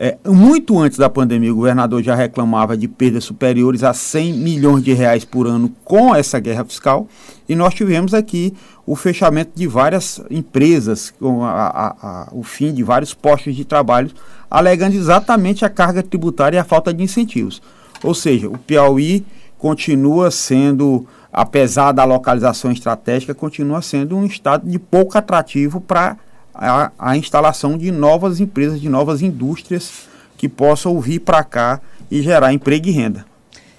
é, 0.00 0.16
muito 0.24 0.78
antes 0.78 0.96
da 0.96 1.10
pandemia, 1.10 1.52
o 1.52 1.56
governador 1.56 2.00
já 2.00 2.14
reclamava 2.14 2.76
de 2.76 2.86
perdas 2.86 3.24
superiores 3.24 3.82
a 3.82 3.92
100 3.92 4.32
milhões 4.32 4.84
de 4.84 4.92
reais 4.92 5.24
por 5.24 5.48
ano 5.48 5.74
com 5.84 6.14
essa 6.14 6.38
guerra 6.38 6.64
fiscal. 6.64 7.08
E 7.48 7.56
nós 7.56 7.74
tivemos 7.74 8.14
aqui 8.14 8.54
o 8.88 8.96
fechamento 8.96 9.50
de 9.54 9.66
várias 9.66 10.18
empresas, 10.30 11.12
com 11.20 11.44
a, 11.44 11.50
a, 11.50 11.96
a, 12.00 12.28
o 12.32 12.42
fim 12.42 12.72
de 12.72 12.82
vários 12.82 13.12
postos 13.12 13.54
de 13.54 13.62
trabalho, 13.62 14.10
alegando 14.50 14.96
exatamente 14.96 15.62
a 15.62 15.68
carga 15.68 16.02
tributária 16.02 16.56
e 16.56 16.58
a 16.58 16.64
falta 16.64 16.94
de 16.94 17.02
incentivos. 17.02 17.60
Ou 18.02 18.14
seja, 18.14 18.48
o 18.48 18.56
Piauí 18.56 19.26
continua 19.58 20.30
sendo, 20.30 21.06
apesar 21.30 21.92
da 21.92 22.02
localização 22.04 22.72
estratégica, 22.72 23.34
continua 23.34 23.82
sendo 23.82 24.16
um 24.16 24.24
estado 24.24 24.66
de 24.66 24.78
pouco 24.78 25.18
atrativo 25.18 25.82
para 25.82 26.16
a, 26.54 26.90
a 26.98 27.14
instalação 27.14 27.76
de 27.76 27.92
novas 27.92 28.40
empresas, 28.40 28.80
de 28.80 28.88
novas 28.88 29.20
indústrias 29.20 30.08
que 30.38 30.48
possam 30.48 30.98
vir 30.98 31.18
para 31.18 31.44
cá 31.44 31.78
e 32.10 32.22
gerar 32.22 32.54
emprego 32.54 32.88
e 32.88 32.92
renda. 32.92 33.26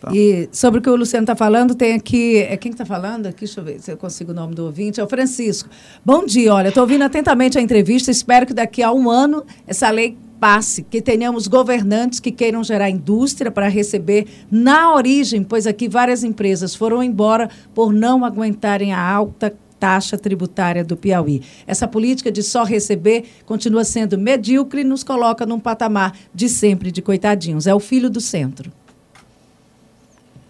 Tá. 0.01 0.11
E 0.13 0.47
sobre 0.51 0.79
o 0.79 0.81
que 0.81 0.89
o 0.89 0.95
Luciano 0.95 1.23
está 1.23 1.35
falando, 1.35 1.75
tem 1.75 1.93
aqui. 1.93 2.37
É 2.37 2.55
quem 2.55 2.71
está 2.71 2.85
falando 2.85 3.27
aqui? 3.27 3.45
Deixa 3.45 3.59
eu 3.59 3.63
ver 3.63 3.79
se 3.79 3.91
eu 3.91 3.97
consigo 3.97 4.31
o 4.31 4.35
nome 4.35 4.55
do 4.55 4.65
ouvinte. 4.65 4.99
É 4.99 5.03
o 5.03 5.07
Francisco. 5.07 5.69
Bom 6.05 6.25
dia, 6.25 6.53
olha, 6.53 6.69
estou 6.69 6.83
ouvindo 6.83 7.03
atentamente 7.03 7.57
a 7.57 7.61
entrevista. 7.61 8.09
Espero 8.09 8.45
que 8.45 8.53
daqui 8.53 8.81
a 8.81 8.91
um 8.91 9.09
ano 9.09 9.43
essa 9.67 9.89
lei 9.89 10.17
passe, 10.39 10.83
que 10.83 11.01
tenhamos 11.01 11.47
governantes 11.47 12.19
que 12.19 12.31
queiram 12.31 12.63
gerar 12.63 12.89
indústria 12.89 13.51
para 13.51 13.67
receber 13.67 14.25
na 14.49 14.93
origem, 14.93 15.43
pois 15.43 15.67
aqui 15.67 15.89
várias 15.89 16.23
empresas 16.23 16.73
foram 16.73 17.03
embora 17.03 17.49
por 17.73 17.91
não 17.91 18.23
aguentarem 18.23 18.93
a 18.93 19.01
alta 19.01 19.53
taxa 19.79 20.17
tributária 20.17 20.83
do 20.83 20.97
Piauí. 20.97 21.41
Essa 21.65 21.87
política 21.87 22.31
de 22.31 22.43
só 22.43 22.63
receber 22.63 23.25
continua 23.45 23.83
sendo 23.83 24.17
medíocre 24.17 24.81
e 24.81 24.83
nos 24.83 25.03
coloca 25.03 25.45
num 25.45 25.59
patamar 25.59 26.13
de 26.33 26.49
sempre 26.49 26.91
de 26.91 27.01
coitadinhos. 27.01 27.65
É 27.65 27.73
o 27.73 27.79
filho 27.79 28.09
do 28.09 28.19
centro. 28.19 28.71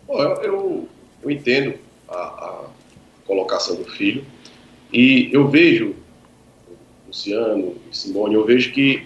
Bom, 0.10 0.24
eu, 0.24 0.42
eu, 0.42 0.90
eu 1.22 1.30
entendo 1.30 1.76
a, 2.08 2.16
a, 2.16 2.66
colocação 3.28 3.76
do 3.76 3.86
filho 3.86 4.26
e 4.92 5.30
eu 5.32 5.48
vejo, 5.48 5.96
Luciano 7.06 7.76
e 7.92 7.96
Simone, 7.96 8.34
eu 8.34 8.44
vejo 8.44 8.72
que 8.72 9.04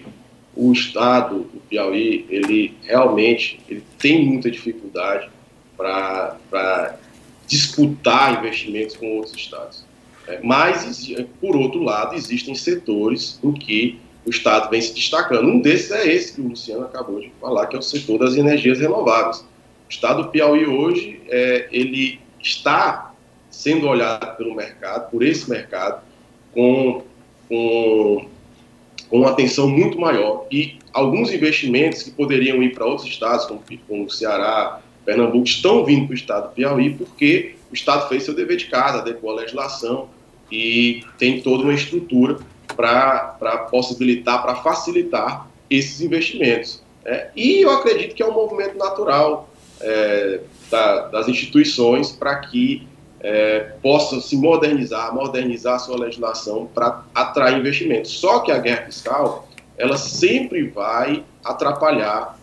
o 0.56 0.72
Estado 0.72 1.40
do 1.40 1.60
Piauí, 1.68 2.24
ele 2.30 2.74
realmente 2.84 3.60
ele 3.68 3.84
tem 3.98 4.24
muita 4.24 4.50
dificuldade 4.50 5.28
para 5.76 6.98
disputar 7.46 8.38
investimentos 8.38 8.96
com 8.96 9.18
outros 9.18 9.34
estados. 9.34 9.84
É, 10.26 10.40
mas, 10.42 11.06
por 11.38 11.54
outro 11.54 11.82
lado, 11.82 12.14
existem 12.14 12.54
setores 12.54 13.38
em 13.44 13.52
que 13.52 14.00
o 14.24 14.30
Estado 14.30 14.70
vem 14.70 14.80
se 14.80 14.94
destacando. 14.94 15.50
Um 15.50 15.60
desses 15.60 15.90
é 15.90 16.10
esse 16.10 16.32
que 16.32 16.40
o 16.40 16.48
Luciano 16.48 16.86
acabou 16.86 17.20
de 17.20 17.30
falar, 17.38 17.66
que 17.66 17.76
é 17.76 17.78
o 17.78 17.82
setor 17.82 18.20
das 18.20 18.36
energias 18.36 18.80
renováveis. 18.80 19.44
O 19.88 19.92
Estado 19.92 20.24
do 20.24 20.28
Piauí 20.30 20.66
hoje, 20.66 21.20
é, 21.28 21.68
ele 21.70 22.20
está 22.40 23.12
sendo 23.50 23.86
olhado 23.86 24.36
pelo 24.36 24.54
mercado, 24.54 25.10
por 25.10 25.22
esse 25.22 25.48
mercado, 25.48 26.02
com, 26.52 27.02
com, 27.48 28.26
com 29.08 29.18
uma 29.18 29.30
atenção 29.30 29.68
muito 29.68 29.98
maior. 29.98 30.46
E 30.50 30.78
alguns 30.92 31.32
investimentos 31.32 32.02
que 32.02 32.10
poderiam 32.10 32.62
ir 32.62 32.74
para 32.74 32.84
outros 32.84 33.08
estados, 33.08 33.46
como, 33.46 33.62
como 33.86 34.10
Ceará, 34.10 34.80
Pernambuco, 35.04 35.44
estão 35.44 35.84
vindo 35.84 36.06
para 36.06 36.12
o 36.12 36.16
Estado 36.16 36.48
do 36.48 36.54
Piauí 36.54 36.94
porque 36.94 37.56
o 37.70 37.74
Estado 37.74 38.08
fez 38.08 38.24
seu 38.24 38.34
dever 38.34 38.56
de 38.56 38.66
casa, 38.66 38.98
adequou 38.98 39.30
a 39.30 39.34
legislação 39.40 40.08
e 40.50 41.04
tem 41.18 41.40
toda 41.40 41.62
uma 41.62 41.74
estrutura 41.74 42.38
para 42.76 43.68
possibilitar, 43.70 44.42
para 44.42 44.56
facilitar 44.56 45.48
esses 45.68 46.00
investimentos. 46.00 46.82
É, 47.04 47.30
e 47.36 47.60
eu 47.60 47.70
acredito 47.70 48.14
que 48.14 48.22
é 48.22 48.26
um 48.26 48.32
movimento 48.32 48.78
natural 48.78 49.50
é, 49.84 50.40
da, 50.70 51.08
das 51.08 51.28
instituições 51.28 52.10
para 52.10 52.36
que 52.36 52.88
é, 53.20 53.72
possam 53.82 54.20
se 54.20 54.36
modernizar, 54.36 55.14
modernizar 55.14 55.78
sua 55.78 55.96
legislação 55.96 56.68
para 56.74 57.04
atrair 57.14 57.58
investimentos. 57.58 58.10
Só 58.12 58.40
que 58.40 58.50
a 58.50 58.58
guerra 58.58 58.86
fiscal, 58.86 59.48
ela 59.76 59.96
sempre 59.96 60.68
vai 60.68 61.22
atrapalhar 61.44 62.38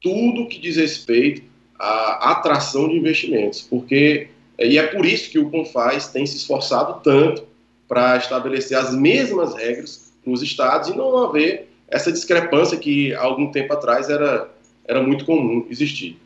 tudo 0.00 0.48
que 0.48 0.58
diz 0.58 0.76
respeito 0.76 1.42
à 1.78 2.32
atração 2.32 2.88
de 2.88 2.96
investimentos, 2.96 3.62
porque 3.62 4.28
e 4.58 4.76
é 4.76 4.86
por 4.88 5.06
isso 5.06 5.30
que 5.30 5.38
o 5.38 5.50
Confaz 5.50 6.08
tem 6.08 6.26
se 6.26 6.36
esforçado 6.36 7.00
tanto 7.04 7.44
para 7.86 8.16
estabelecer 8.16 8.76
as 8.76 8.92
mesmas 8.92 9.54
regras 9.54 10.12
nos 10.26 10.42
estados 10.42 10.88
e 10.88 10.96
não 10.96 11.16
haver 11.24 11.68
essa 11.88 12.10
discrepância 12.10 12.76
que 12.76 13.14
há 13.14 13.22
algum 13.22 13.50
tempo 13.52 13.72
atrás 13.72 14.10
era, 14.10 14.48
era 14.86 15.02
muito 15.02 15.24
comum 15.24 15.64
existir. 15.70 16.18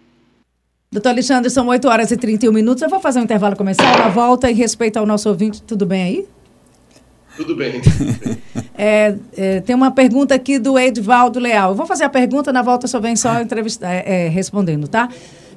Doutor 0.92 1.09
Alexandre, 1.09 1.48
são 1.48 1.68
8 1.68 1.88
horas 1.88 2.11
e 2.11 2.18
31 2.18 2.52
minutos. 2.52 2.83
Eu 2.83 2.88
vou 2.90 3.00
fazer 3.00 3.18
um 3.18 3.22
intervalo 3.22 3.57
comercial 3.57 3.96
na 3.96 4.11
volta 4.11 4.50
em 4.50 4.55
respeito 4.55 4.98
ao 4.98 5.07
nosso 5.07 5.26
ouvinte. 5.26 5.62
Tudo 5.62 5.87
bem 5.87 6.02
aí? 6.02 6.28
Tudo 7.35 7.57
bem. 7.57 7.81
é, 8.76 9.14
é, 9.35 9.61
tem 9.61 9.74
uma 9.74 9.90
pergunta 9.90 10.35
aqui 10.35 10.59
do 10.59 10.78
Edvaldo 10.78 11.40
Leal. 11.40 11.70
Eu 11.70 11.74
vou 11.74 11.87
fazer 11.87 12.05
a 12.05 12.11
pergunta, 12.11 12.52
na 12.52 12.61
volta 12.61 12.87
só 12.87 13.00
vem 13.00 13.16
só 13.16 13.40
entrevista, 13.40 13.88
é, 13.88 14.26
é 14.26 14.28
respondendo, 14.28 14.87
tá? 14.87 15.09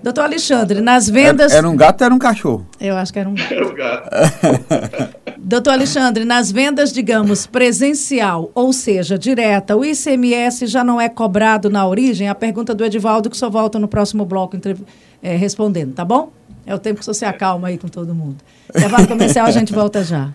Doutor 0.02 0.24
Alexandre, 0.24 0.80
nas 0.80 1.10
vendas. 1.10 1.52
Era, 1.52 1.60
era 1.60 1.70
um 1.70 1.76
gato 1.76 2.00
ou 2.00 2.06
era 2.06 2.16
um 2.16 2.20
cachorro? 2.20 2.66
Eu 2.80 2.96
acho 2.96 3.12
que 3.12 3.20
era 3.20 3.28
um 3.28 3.36
gato. 3.36 3.54
Era 3.54 3.68
um 3.68 3.74
gato. 3.74 5.16
Doutor 5.48 5.74
Alexandre, 5.74 6.26
nas 6.26 6.52
vendas, 6.52 6.92
digamos, 6.92 7.46
presencial, 7.46 8.50
ou 8.56 8.74
seja, 8.74 9.16
direta, 9.16 9.76
o 9.76 9.86
ICMS 9.86 10.66
já 10.66 10.84
não 10.84 11.00
é 11.00 11.08
cobrado 11.08 11.70
na 11.70 11.88
origem? 11.88 12.28
A 12.28 12.34
pergunta 12.34 12.74
do 12.74 12.84
Edivaldo, 12.84 13.30
que 13.30 13.38
só 13.38 13.48
volta 13.48 13.78
no 13.78 13.88
próximo 13.88 14.26
bloco 14.26 14.58
é, 15.22 15.36
respondendo, 15.36 15.94
tá 15.94 16.04
bom? 16.04 16.32
É 16.66 16.74
o 16.74 16.80
tempo 16.80 16.98
que 16.98 17.06
você 17.06 17.14
se 17.14 17.26
acalma 17.26 17.68
aí 17.68 17.78
com 17.78 17.88
todo 17.88 18.16
mundo. 18.16 18.38
Intervalo 18.76 19.08
comercial, 19.08 19.46
a 19.46 19.52
gente 19.52 19.72
volta 19.72 20.04
já. 20.04 20.34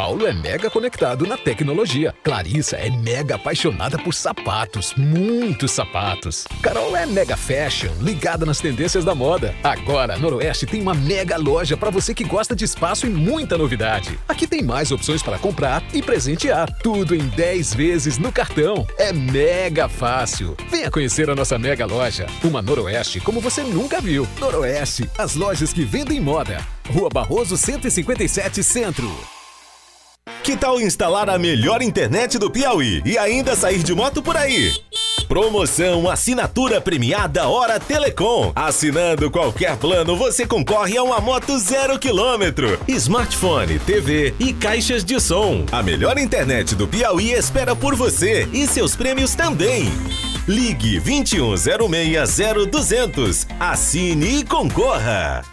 Paulo 0.00 0.26
é 0.26 0.32
mega 0.32 0.70
conectado 0.70 1.26
na 1.26 1.36
tecnologia. 1.36 2.14
Clarissa 2.24 2.74
é 2.76 2.88
mega 2.88 3.34
apaixonada 3.34 3.98
por 3.98 4.14
sapatos, 4.14 4.94
muitos 4.96 5.72
sapatos. 5.72 6.46
Carol 6.62 6.96
é 6.96 7.04
mega 7.04 7.36
fashion, 7.36 7.92
ligada 8.00 8.46
nas 8.46 8.60
tendências 8.60 9.04
da 9.04 9.14
moda. 9.14 9.54
Agora, 9.62 10.16
Noroeste 10.16 10.64
tem 10.64 10.80
uma 10.80 10.94
mega 10.94 11.36
loja 11.36 11.76
para 11.76 11.90
você 11.90 12.14
que 12.14 12.24
gosta 12.24 12.56
de 12.56 12.64
espaço 12.64 13.06
e 13.06 13.10
muita 13.10 13.58
novidade. 13.58 14.18
Aqui 14.26 14.46
tem 14.46 14.62
mais 14.62 14.90
opções 14.90 15.22
para 15.22 15.38
comprar 15.38 15.82
e 15.92 16.00
presentear. 16.00 16.72
Tudo 16.82 17.14
em 17.14 17.28
10 17.28 17.74
vezes 17.74 18.16
no 18.16 18.32
cartão. 18.32 18.86
É 18.96 19.12
mega 19.12 19.86
fácil. 19.86 20.56
Venha 20.70 20.90
conhecer 20.90 21.28
a 21.28 21.34
nossa 21.34 21.58
mega 21.58 21.84
loja. 21.84 22.24
Uma 22.42 22.62
Noroeste 22.62 23.20
como 23.20 23.38
você 23.38 23.62
nunca 23.62 24.00
viu. 24.00 24.26
Noroeste, 24.40 25.10
as 25.18 25.34
lojas 25.34 25.74
que 25.74 25.84
vendem 25.84 26.18
moda. 26.18 26.66
Rua 26.88 27.10
Barroso 27.12 27.54
157 27.54 28.64
Centro. 28.64 29.39
Que 30.50 30.56
tal 30.56 30.80
instalar 30.80 31.30
a 31.30 31.38
melhor 31.38 31.80
internet 31.80 32.36
do 32.36 32.50
Piauí 32.50 33.00
e 33.06 33.16
ainda 33.16 33.54
sair 33.54 33.84
de 33.84 33.94
moto 33.94 34.20
por 34.20 34.36
aí? 34.36 34.74
Promoção 35.28 36.10
Assinatura 36.10 36.80
Premiada 36.80 37.46
Hora 37.46 37.78
Telecom. 37.78 38.50
Assinando 38.56 39.30
qualquer 39.30 39.76
plano, 39.76 40.16
você 40.16 40.44
concorre 40.44 40.98
a 40.98 41.04
uma 41.04 41.20
moto 41.20 41.56
zero 41.56 42.00
quilômetro, 42.00 42.80
smartphone, 42.88 43.78
TV 43.78 44.34
e 44.40 44.52
caixas 44.52 45.04
de 45.04 45.20
som. 45.20 45.64
A 45.70 45.84
melhor 45.84 46.18
internet 46.18 46.74
do 46.74 46.88
Piauí 46.88 47.30
espera 47.30 47.76
por 47.76 47.94
você 47.94 48.48
e 48.52 48.66
seus 48.66 48.96
prêmios 48.96 49.36
também. 49.36 49.84
Ligue 50.48 50.98
21060200. 50.98 53.46
Assine 53.60 54.40
e 54.40 54.44
concorra. 54.44 55.44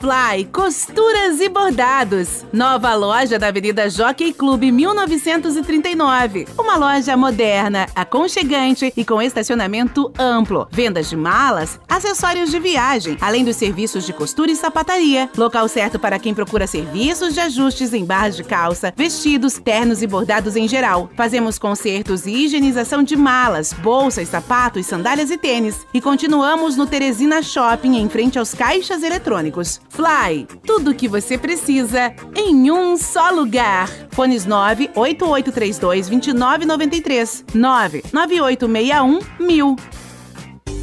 Fly 0.00 0.46
Costuras 0.46 1.42
e 1.42 1.48
Bordados. 1.50 2.46
Nova 2.50 2.94
loja 2.94 3.38
da 3.38 3.48
Avenida 3.48 3.90
Jockey 3.90 4.32
Clube 4.32 4.72
1939. 4.72 6.48
Uma 6.58 6.76
loja 6.76 7.18
moderna, 7.18 7.86
aconchegante 7.94 8.90
e 8.96 9.04
com 9.04 9.20
estacionamento 9.20 10.10
amplo. 10.18 10.66
Vendas 10.70 11.10
de 11.10 11.18
malas, 11.18 11.78
acessórios 11.86 12.50
de 12.50 12.58
viagem, 12.58 13.18
além 13.20 13.44
dos 13.44 13.56
serviços 13.56 14.06
de 14.06 14.14
costura 14.14 14.50
e 14.50 14.56
sapataria. 14.56 15.28
Local 15.36 15.68
certo 15.68 15.98
para 15.98 16.18
quem 16.18 16.32
procura 16.32 16.66
serviços 16.66 17.34
de 17.34 17.40
ajustes 17.40 17.92
em 17.92 18.02
barras 18.02 18.36
de 18.36 18.42
calça, 18.42 18.94
vestidos, 18.96 19.58
ternos 19.58 20.00
e 20.00 20.06
bordados 20.06 20.56
em 20.56 20.66
geral. 20.66 21.10
Fazemos 21.14 21.58
consertos 21.58 22.24
e 22.24 22.46
higienização 22.46 23.02
de 23.02 23.16
malas, 23.16 23.74
bolsas, 23.74 24.30
sapatos, 24.30 24.86
sandálias 24.86 25.30
e 25.30 25.36
tênis. 25.36 25.86
E 25.92 26.00
continuamos 26.00 26.74
no 26.74 26.86
Teresina 26.86 27.42
Shopping, 27.42 27.98
em 27.98 28.08
frente 28.08 28.38
aos 28.38 28.54
caixas 28.54 29.02
eletrônicos. 29.02 29.78
Fly, 29.90 30.46
tudo 30.64 30.92
o 30.92 30.94
que 30.94 31.08
você 31.08 31.36
precisa 31.36 32.14
em 32.34 32.70
um 32.70 32.96
só 32.96 33.30
lugar. 33.30 33.88
Fones 34.12 34.46
98832 34.46 36.08
2993 36.08 37.44
99861 37.52 39.20
1000. 39.44 39.76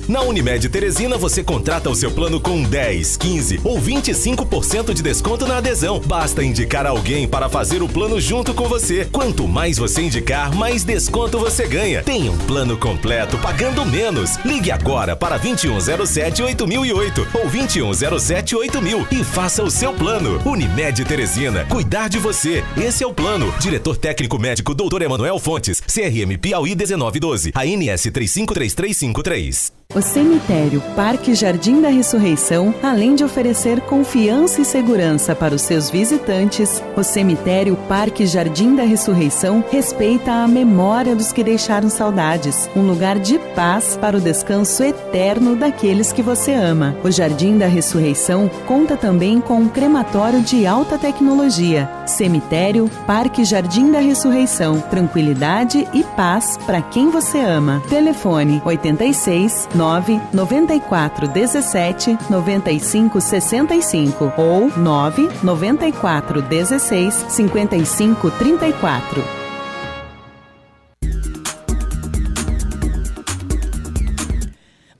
Na 0.07 0.21
Unimed 0.21 0.69
Teresina 0.69 1.17
você 1.17 1.43
contrata 1.43 1.89
o 1.89 1.95
seu 1.95 2.09
plano 2.09 2.39
com 2.39 2.63
10, 2.63 3.17
15 3.17 3.59
ou 3.61 3.77
25% 3.77 4.93
de 4.93 5.01
desconto 5.01 5.45
na 5.45 5.57
adesão. 5.57 5.99
Basta 5.99 6.41
indicar 6.41 6.85
alguém 6.85 7.27
para 7.27 7.49
fazer 7.49 7.83
o 7.83 7.89
plano 7.89 8.17
junto 8.21 8.53
com 8.53 8.69
você. 8.69 9.03
Quanto 9.11 9.45
mais 9.49 9.77
você 9.77 10.03
indicar, 10.03 10.55
mais 10.55 10.85
desconto 10.85 11.37
você 11.37 11.67
ganha. 11.67 12.03
Tem 12.03 12.29
um 12.29 12.37
plano 12.37 12.77
completo 12.77 13.37
pagando 13.39 13.85
menos. 13.85 14.37
Ligue 14.45 14.71
agora 14.71 15.13
para 15.13 15.37
2107 15.37 16.41
8008 16.41 17.27
ou 17.33 17.49
2107 17.49 18.55
8000 18.55 19.07
e 19.11 19.23
faça 19.25 19.61
o 19.61 19.69
seu 19.69 19.93
plano. 19.93 20.41
Unimed 20.45 21.03
Teresina, 21.03 21.65
cuidar 21.65 22.07
de 22.07 22.17
você. 22.17 22.63
Esse 22.77 23.03
é 23.03 23.07
o 23.07 23.13
plano. 23.13 23.53
Diretor 23.59 23.97
técnico 23.97 24.39
médico 24.39 24.73
Dr. 24.73 25.01
Emanuel 25.01 25.37
Fontes, 25.37 25.81
CRM 25.81 26.37
Piauí 26.39 26.77
1912, 26.77 27.51
ANS 27.53 28.03
353353. 28.03 29.73
O 29.97 30.01
cemitério 30.01 30.79
Parque 30.95 31.33
Jardim 31.33 31.81
da 31.81 31.89
Ressurreição, 31.89 32.71
além 32.83 33.15
de 33.15 33.23
oferecer 33.23 33.81
confiança 33.81 34.61
e 34.61 34.65
segurança 34.65 35.33
para 35.33 35.55
os 35.55 35.63
seus 35.63 35.89
visitantes, 35.89 36.83
o 36.95 37.01
cemitério 37.01 37.75
Parque 37.89 38.27
Jardim 38.27 38.75
da 38.75 38.83
Ressurreição 38.83 39.65
respeita 39.71 40.31
a 40.31 40.47
memória 40.47 41.15
dos 41.15 41.31
que 41.31 41.43
deixaram 41.43 41.89
saudades, 41.89 42.69
um 42.75 42.83
lugar 42.83 43.17
de 43.17 43.39
paz 43.55 43.97
para 43.99 44.15
o 44.15 44.21
descanso 44.21 44.83
eterno 44.83 45.55
daqueles 45.55 46.13
que 46.13 46.21
você 46.21 46.53
ama. 46.53 46.95
O 47.03 47.09
Jardim 47.09 47.57
da 47.57 47.65
Ressurreição 47.65 48.47
conta 48.67 48.95
também 48.95 49.41
com 49.41 49.55
um 49.55 49.67
crematório 49.67 50.41
de 50.41 50.67
alta 50.67 50.99
tecnologia. 50.99 51.89
Cemitério 52.05 52.87
Parque 53.07 53.43
Jardim 53.43 53.91
da 53.91 53.99
Ressurreição, 53.99 54.79
tranquilidade 54.79 55.87
e 55.91 56.03
paz 56.03 56.55
para 56.67 56.83
quem 56.83 57.09
você 57.09 57.39
ama. 57.39 57.81
Telefone 57.89 58.61
86 58.63 59.69
9 59.73 59.86
94 60.33 61.27
17 61.29 62.17
95 62.29 63.21
65 63.21 64.33
ou 64.37 64.69
9 64.77 65.29
94 65.41 66.41
16 66.41 67.13
55 67.29 68.31
34. 68.31 69.37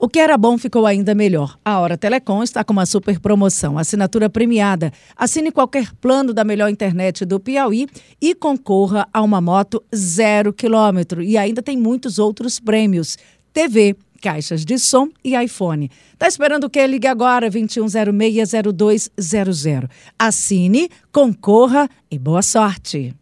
O 0.00 0.08
que 0.08 0.20
era 0.20 0.38
bom 0.38 0.56
ficou 0.56 0.86
ainda 0.86 1.14
melhor. 1.14 1.58
A 1.62 1.80
Hora 1.80 1.98
Telecom 1.98 2.42
está 2.42 2.64
com 2.64 2.72
uma 2.72 2.86
super 2.86 3.20
promoção, 3.20 3.76
assinatura 3.76 4.30
premiada. 4.30 4.90
Assine 5.14 5.52
qualquer 5.52 5.92
plano 6.00 6.32
da 6.32 6.44
melhor 6.44 6.70
internet 6.70 7.26
do 7.26 7.38
Piauí 7.38 7.86
e 8.18 8.34
concorra 8.34 9.06
a 9.12 9.20
uma 9.20 9.40
moto 9.40 9.82
zero 9.94 10.52
quilômetro. 10.52 11.20
E 11.20 11.36
ainda 11.36 11.60
tem 11.60 11.76
muitos 11.76 12.18
outros 12.18 12.58
prêmios. 12.58 13.18
TV, 13.52 13.96
caixas 14.20 14.64
de 14.64 14.78
som 14.78 15.08
e 15.24 15.34
iPhone. 15.36 15.90
Tá 16.18 16.28
esperando 16.28 16.64
o 16.64 16.70
quê? 16.70 16.86
Ligue 16.86 17.06
agora, 17.06 17.50
21060200. 17.50 19.88
Assine, 20.18 20.90
concorra 21.12 21.88
e 22.10 22.18
boa 22.18 22.42
sorte. 22.42 23.14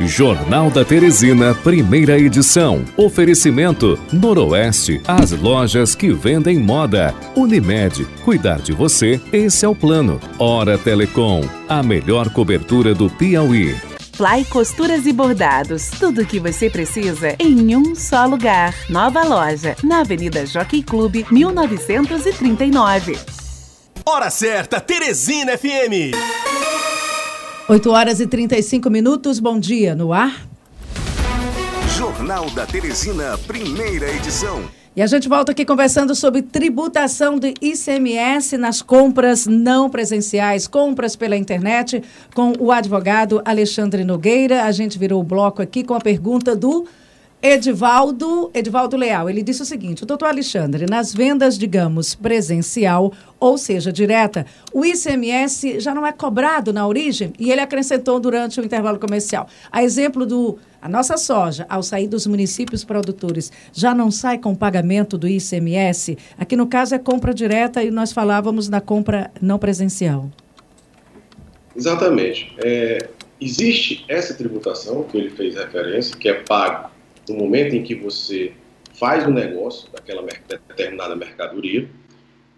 Jornal 0.00 0.70
da 0.70 0.84
Teresina, 0.84 1.54
primeira 1.54 2.18
edição. 2.18 2.84
Oferecimento 2.96 3.98
Noroeste, 4.12 5.00
as 5.08 5.32
lojas 5.32 5.94
que 5.94 6.12
vendem 6.12 6.58
moda. 6.58 7.14
Unimed, 7.34 8.04
cuidar 8.22 8.60
de 8.60 8.72
você, 8.72 9.20
esse 9.32 9.64
é 9.64 9.68
o 9.68 9.74
plano. 9.74 10.20
Hora 10.38 10.76
Telecom, 10.76 11.42
a 11.68 11.82
melhor 11.82 12.28
cobertura 12.30 12.94
do 12.94 13.08
Piauí. 13.08 13.74
Fly 14.16 14.46
Costuras 14.46 15.04
e 15.04 15.12
Bordados. 15.12 15.90
Tudo 15.90 16.22
o 16.22 16.26
que 16.26 16.40
você 16.40 16.70
precisa 16.70 17.36
em 17.38 17.76
um 17.76 17.94
só 17.94 18.24
lugar. 18.24 18.74
Nova 18.88 19.22
loja, 19.22 19.76
na 19.84 20.00
Avenida 20.00 20.46
Jockey 20.46 20.82
Clube, 20.82 21.26
1939. 21.30 23.18
Hora 24.06 24.30
certa, 24.30 24.80
Teresina 24.80 25.58
FM. 25.58 26.16
8 27.68 27.90
horas 27.90 28.18
e 28.18 28.26
35 28.26 28.88
minutos. 28.88 29.38
Bom 29.38 29.60
dia, 29.60 29.94
no 29.94 30.14
ar. 30.14 30.48
Jornal 31.94 32.48
da 32.48 32.64
Teresina, 32.64 33.36
primeira 33.46 34.10
edição. 34.10 34.64
E 34.96 35.02
a 35.02 35.06
gente 35.06 35.28
volta 35.28 35.52
aqui 35.52 35.62
conversando 35.62 36.14
sobre 36.14 36.40
tributação 36.40 37.38
de 37.38 37.52
ICMS 37.60 38.56
nas 38.56 38.80
compras 38.80 39.46
não 39.46 39.90
presenciais, 39.90 40.66
compras 40.66 41.14
pela 41.14 41.36
internet, 41.36 42.02
com 42.34 42.54
o 42.58 42.72
advogado 42.72 43.42
Alexandre 43.44 44.04
Nogueira. 44.04 44.64
A 44.64 44.72
gente 44.72 44.98
virou 44.98 45.20
o 45.20 45.22
bloco 45.22 45.60
aqui 45.60 45.84
com 45.84 45.92
a 45.92 46.00
pergunta 46.00 46.56
do 46.56 46.86
Edivaldo, 47.42 48.50
Edivaldo 48.54 48.96
Leal, 48.96 49.28
ele 49.28 49.42
disse 49.42 49.62
o 49.62 49.64
seguinte: 49.64 50.02
o 50.02 50.06
doutor 50.06 50.28
Alexandre, 50.28 50.86
nas 50.88 51.12
vendas, 51.12 51.58
digamos, 51.58 52.14
presencial, 52.14 53.12
ou 53.38 53.58
seja, 53.58 53.92
direta, 53.92 54.46
o 54.72 54.84
ICMS 54.84 55.78
já 55.78 55.94
não 55.94 56.06
é 56.06 56.12
cobrado 56.12 56.72
na 56.72 56.86
origem? 56.86 57.32
E 57.38 57.52
ele 57.52 57.60
acrescentou 57.60 58.18
durante 58.18 58.60
o 58.60 58.64
intervalo 58.64 58.98
comercial. 58.98 59.46
A 59.70 59.82
exemplo 59.82 60.24
do. 60.24 60.58
A 60.80 60.88
nossa 60.88 61.16
soja, 61.16 61.66
ao 61.68 61.82
sair 61.82 62.06
dos 62.06 62.26
municípios 62.26 62.84
produtores, 62.84 63.50
já 63.72 63.92
não 63.92 64.10
sai 64.10 64.38
com 64.38 64.54
pagamento 64.54 65.18
do 65.18 65.26
ICMS? 65.26 66.16
Aqui 66.38 66.56
no 66.56 66.66
caso 66.66 66.94
é 66.94 66.98
compra 66.98 67.34
direta 67.34 67.82
e 67.82 67.90
nós 67.90 68.12
falávamos 68.12 68.68
na 68.68 68.80
compra 68.80 69.30
não 69.42 69.58
presencial. 69.58 70.30
Exatamente. 71.74 72.54
É, 72.58 73.08
existe 73.40 74.04
essa 74.08 74.32
tributação 74.34 75.02
que 75.02 75.16
ele 75.16 75.30
fez 75.30 75.56
referência, 75.56 76.16
que 76.16 76.28
é 76.28 76.34
pago 76.34 76.95
no 77.28 77.36
momento 77.36 77.74
em 77.74 77.82
que 77.82 77.94
você 77.94 78.52
faz 78.94 79.26
o 79.26 79.30
um 79.30 79.32
negócio 79.32 79.90
daquela 79.92 80.22
determinada 80.22 81.14
mercadoria. 81.14 81.88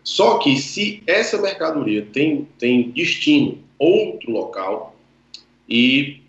Só 0.04 0.38
que 0.38 0.56
se 0.56 1.02
essa 1.06 1.40
mercadoria 1.40 2.06
tem, 2.12 2.48
tem 2.58 2.90
destino 2.90 3.58
outro 3.78 4.30
local 4.30 4.96
e 5.68 6.22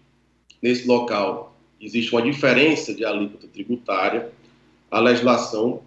nesse 0.61 0.87
local 0.87 1.55
existe 1.79 2.11
uma 2.11 2.21
diferença 2.21 2.93
de 2.93 3.05
alíquota 3.05 3.47
tributária, 3.47 4.29
a 4.91 4.99
legislação 4.99 5.81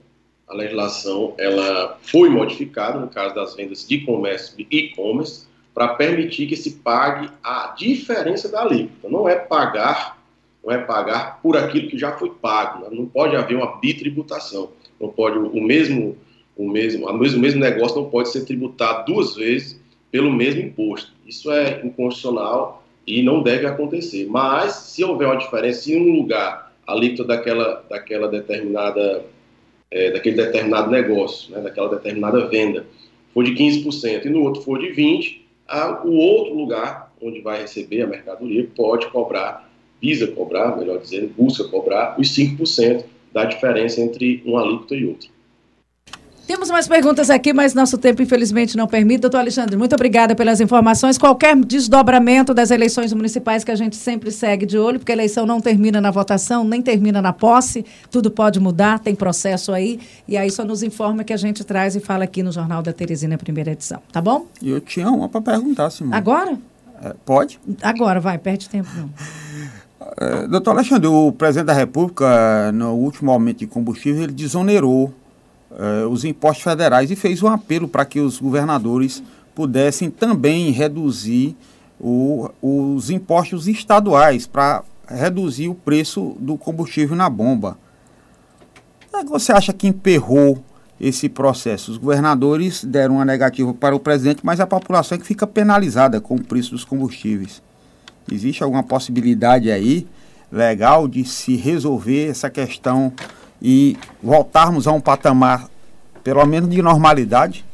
a 0.52 0.54
legislação 0.54 1.34
ela 1.38 1.98
foi 2.02 2.28
modificada 2.28 2.98
no 2.98 3.08
caso 3.08 3.34
das 3.34 3.54
vendas 3.54 3.88
de 3.88 4.00
comércio 4.00 4.54
e 4.58 4.66
e-commerce 4.70 5.46
para 5.72 5.88
permitir 5.94 6.46
que 6.46 6.56
se 6.56 6.72
pague 6.72 7.30
a 7.42 7.74
diferença 7.76 8.50
da 8.50 8.60
alíquota. 8.60 9.08
Não 9.08 9.26
é 9.26 9.34
pagar 9.34 10.21
não 10.64 10.72
é 10.72 10.79
pagar 10.79 11.40
por 11.42 11.57
aquilo 11.57 11.88
que 11.88 11.98
já 11.98 12.12
foi 12.12 12.31
pago. 12.31 12.87
Não 12.94 13.07
pode 13.07 13.35
haver 13.35 13.57
uma 13.57 13.79
bitributação. 13.79 14.70
Não 15.01 15.09
pode 15.09 15.38
o 15.38 15.61
mesmo 15.61 16.16
o 16.57 16.68
mesmo 16.68 17.09
o 17.09 17.12
mesmo, 17.14 17.38
o 17.38 17.42
mesmo 17.42 17.61
negócio 17.61 18.01
não 18.01 18.11
pode 18.11 18.31
ser 18.31 18.44
tributado 18.44 19.12
duas 19.12 19.35
vezes 19.35 19.81
pelo 20.11 20.31
mesmo 20.31 20.61
imposto. 20.61 21.11
Isso 21.27 21.51
é 21.51 21.81
inconstitucional 21.85 22.85
e 23.07 23.22
não 23.22 23.42
deve 23.42 23.66
acontecer. 23.66 24.27
Mas 24.29 24.75
se 24.75 25.03
houver 25.03 25.27
uma 25.27 25.37
diferença 25.37 25.90
em 25.90 26.01
um 26.01 26.16
lugar 26.16 26.72
a 26.87 26.92
alíquota 26.92 27.25
daquela 27.25 27.85
daquela 27.88 28.29
determinada 28.29 29.25
é, 29.90 30.11
daquele 30.11 30.37
determinado 30.37 30.90
negócio, 30.90 31.53
né, 31.53 31.61
daquela 31.61 31.88
determinada 31.88 32.46
venda, 32.46 32.87
for 33.35 33.44
de 33.44 33.53
15% 33.53 34.25
e 34.25 34.31
no 34.31 34.42
outro 34.42 34.62
for 34.62 34.79
de 34.79 34.88
20%, 34.88 35.42
a, 35.68 36.03
o 36.05 36.14
outro 36.14 36.55
lugar 36.55 37.12
onde 37.20 37.40
vai 37.40 37.62
receber 37.62 38.03
a 38.03 38.07
mercadoria 38.07 38.68
pode 38.75 39.07
cobrar 39.09 39.71
visa 40.02 40.26
cobrar, 40.26 40.76
melhor 40.76 40.98
dizendo, 40.98 41.32
busca 41.38 41.62
cobrar 41.64 42.16
os 42.18 42.28
5% 42.36 43.04
da 43.32 43.44
diferença 43.44 44.00
entre 44.00 44.42
uma 44.44 44.60
alíquota 44.60 44.96
e 44.96 45.06
outra. 45.06 45.28
Temos 46.44 46.68
mais 46.70 46.88
perguntas 46.88 47.30
aqui, 47.30 47.52
mas 47.52 47.72
nosso 47.72 47.96
tempo 47.96 48.20
infelizmente 48.20 48.76
não 48.76 48.86
permite. 48.86 49.20
Doutor 49.20 49.38
Alexandre, 49.38 49.76
muito 49.76 49.94
obrigada 49.94 50.34
pelas 50.34 50.60
informações. 50.60 51.16
Qualquer 51.16 51.56
desdobramento 51.56 52.52
das 52.52 52.70
eleições 52.70 53.12
municipais 53.12 53.62
que 53.62 53.70
a 53.70 53.76
gente 53.76 53.94
sempre 53.94 54.30
segue 54.30 54.66
de 54.66 54.76
olho, 54.76 54.98
porque 54.98 55.12
a 55.12 55.14
eleição 55.14 55.46
não 55.46 55.60
termina 55.60 56.00
na 56.00 56.10
votação, 56.10 56.64
nem 56.64 56.82
termina 56.82 57.22
na 57.22 57.32
posse, 57.32 57.86
tudo 58.10 58.30
pode 58.30 58.58
mudar, 58.58 58.98
tem 58.98 59.14
processo 59.14 59.72
aí. 59.72 60.00
E 60.26 60.36
aí 60.36 60.50
só 60.50 60.64
nos 60.64 60.82
informa 60.82 61.22
que 61.22 61.32
a 61.32 61.36
gente 61.36 61.62
traz 61.64 61.94
e 61.94 62.00
fala 62.00 62.24
aqui 62.24 62.42
no 62.42 62.50
Jornal 62.50 62.82
da 62.82 62.92
Teresina, 62.92 63.38
primeira 63.38 63.70
edição. 63.70 64.02
Tá 64.10 64.20
bom? 64.20 64.46
E 64.60 64.68
eu 64.68 64.80
tinha 64.80 65.08
uma 65.10 65.28
para 65.28 65.40
perguntar, 65.40 65.90
Simone. 65.90 66.14
Agora? 66.14 66.58
É, 67.02 67.14
pode? 67.24 67.58
Agora, 67.80 68.20
vai, 68.20 68.36
perde 68.36 68.68
tempo 68.68 68.88
não. 68.96 69.08
É, 70.16 70.46
doutor 70.46 70.70
Alexandre, 70.70 71.06
o 71.08 71.32
presidente 71.32 71.66
da 71.66 71.72
República, 71.72 72.72
no 72.72 72.94
último 72.94 73.30
aumento 73.30 73.58
de 73.58 73.66
combustível, 73.66 74.22
ele 74.22 74.32
desonerou 74.32 75.12
uh, 75.70 76.08
os 76.08 76.24
impostos 76.24 76.64
federais 76.64 77.10
e 77.10 77.16
fez 77.16 77.42
um 77.42 77.48
apelo 77.48 77.88
para 77.88 78.04
que 78.04 78.20
os 78.20 78.38
governadores 78.38 79.22
pudessem 79.54 80.10
também 80.10 80.70
reduzir 80.70 81.56
o, 82.00 82.48
os 82.60 83.10
impostos 83.10 83.68
estaduais 83.68 84.46
para 84.46 84.82
reduzir 85.08 85.68
o 85.68 85.74
preço 85.74 86.36
do 86.38 86.56
combustível 86.56 87.16
na 87.16 87.28
bomba. 87.28 87.76
É 89.14 89.24
você 89.24 89.52
acha 89.52 89.72
que 89.72 89.86
emperrou 89.86 90.62
esse 90.98 91.28
processo? 91.28 91.92
Os 91.92 91.98
governadores 91.98 92.82
deram 92.82 93.16
uma 93.16 93.24
negativa 93.24 93.74
para 93.74 93.94
o 93.94 94.00
presidente, 94.00 94.40
mas 94.42 94.58
a 94.58 94.66
população 94.66 95.16
é 95.16 95.18
que 95.18 95.26
fica 95.26 95.46
penalizada 95.46 96.20
com 96.20 96.34
o 96.34 96.44
preço 96.44 96.70
dos 96.70 96.84
combustíveis. 96.84 97.62
Existe 98.30 98.62
alguma 98.62 98.82
possibilidade 98.82 99.70
aí 99.70 100.06
legal 100.50 101.08
de 101.08 101.24
se 101.24 101.56
resolver 101.56 102.28
essa 102.28 102.50
questão 102.50 103.12
e 103.61 103.96
voltarmos 104.22 104.87
a 104.87 104.92
um 104.92 105.00
patamar, 105.00 105.68
pelo 106.22 106.44
menos, 106.44 106.68
de 106.68 106.82
normalidade? 106.82 107.64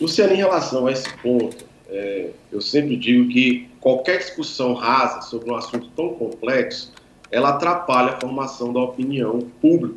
Luciano, 0.00 0.32
em 0.32 0.36
relação 0.36 0.86
a 0.86 0.92
esse 0.92 1.10
ponto, 1.18 1.64
é, 1.88 2.30
eu 2.52 2.60
sempre 2.60 2.96
digo 2.96 3.28
que 3.28 3.68
qualquer 3.80 4.18
discussão 4.18 4.74
rasa 4.74 5.22
sobre 5.22 5.50
um 5.50 5.56
assunto 5.56 5.88
tão 5.96 6.10
complexo, 6.14 6.92
ela 7.30 7.50
atrapalha 7.50 8.12
a 8.12 8.20
formação 8.20 8.72
da 8.72 8.80
opinião 8.80 9.40
pública. 9.60 9.96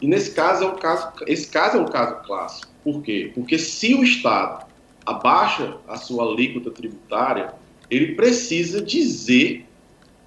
E 0.00 0.06
nesse 0.06 0.32
caso 0.32 0.64
é 0.64 0.66
um 0.66 0.76
caso, 0.76 1.12
esse 1.26 1.48
caso 1.48 1.76
é 1.76 1.80
um 1.80 1.86
caso 1.86 2.16
clássico. 2.26 2.72
Por 2.82 3.02
quê? 3.02 3.30
Porque 3.34 3.58
se 3.58 3.94
o 3.94 4.02
Estado 4.02 4.66
abaixa 5.04 5.76
a 5.86 5.96
sua 5.96 6.24
alíquota 6.24 6.70
tributária, 6.70 7.54
ele 7.90 8.14
precisa 8.14 8.80
dizer 8.80 9.66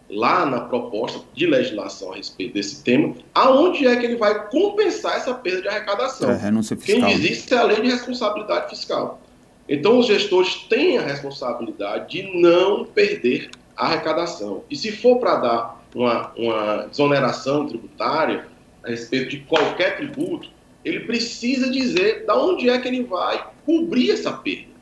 lá 0.10 0.46
na 0.46 0.62
proposta 0.62 1.22
de 1.34 1.46
legislação 1.46 2.14
a 2.14 2.18
respeito 2.18 2.54
desse 2.54 2.84
tema, 2.84 3.16
aonde 3.34 3.88
é 3.88 3.96
que 3.96 4.06
ele 4.06 4.16
vai 4.16 4.48
compensar 4.48 5.16
essa 5.16 5.34
perda 5.34 5.62
de 5.64 5.68
arrecadação. 5.68 6.30
É, 6.30 6.38
renúncia 6.38 6.78
fiscal. 6.78 7.10
Quem 7.10 7.20
diz 7.20 7.40
isso 7.40 7.54
é 7.54 7.58
a 7.58 7.64
lei 7.64 7.82
de 7.82 7.90
responsabilidade 7.90 8.70
fiscal. 8.70 9.22
Então, 9.68 9.98
os 9.98 10.08
gestores 10.08 10.56
têm 10.70 10.98
a 10.98 11.02
responsabilidade 11.02 12.12
de 12.12 12.40
não 12.40 12.86
perder 12.86 13.50
a 13.76 13.88
arrecadação. 13.88 14.64
E 14.70 14.76
se 14.76 14.92
for 14.92 15.20
para 15.20 15.36
dar 15.38 15.86
uma, 15.96 16.32
uma 16.36 16.88
desoneração 16.88 17.66
tributária 17.66 18.48
a 18.84 18.90
respeito 18.90 19.30
de 19.30 19.38
qualquer 19.40 19.98
tributo, 19.98 20.50
ele 20.84 21.02
precisa 21.02 21.70
dizer 21.72 22.26
de 22.26 22.32
onde 22.34 22.70
é 22.70 22.78
que 22.78 22.88
ele 22.88 23.04
vai 23.04 23.48
cobrir 23.66 24.12
essa 24.12 24.34
perda. 24.34 24.73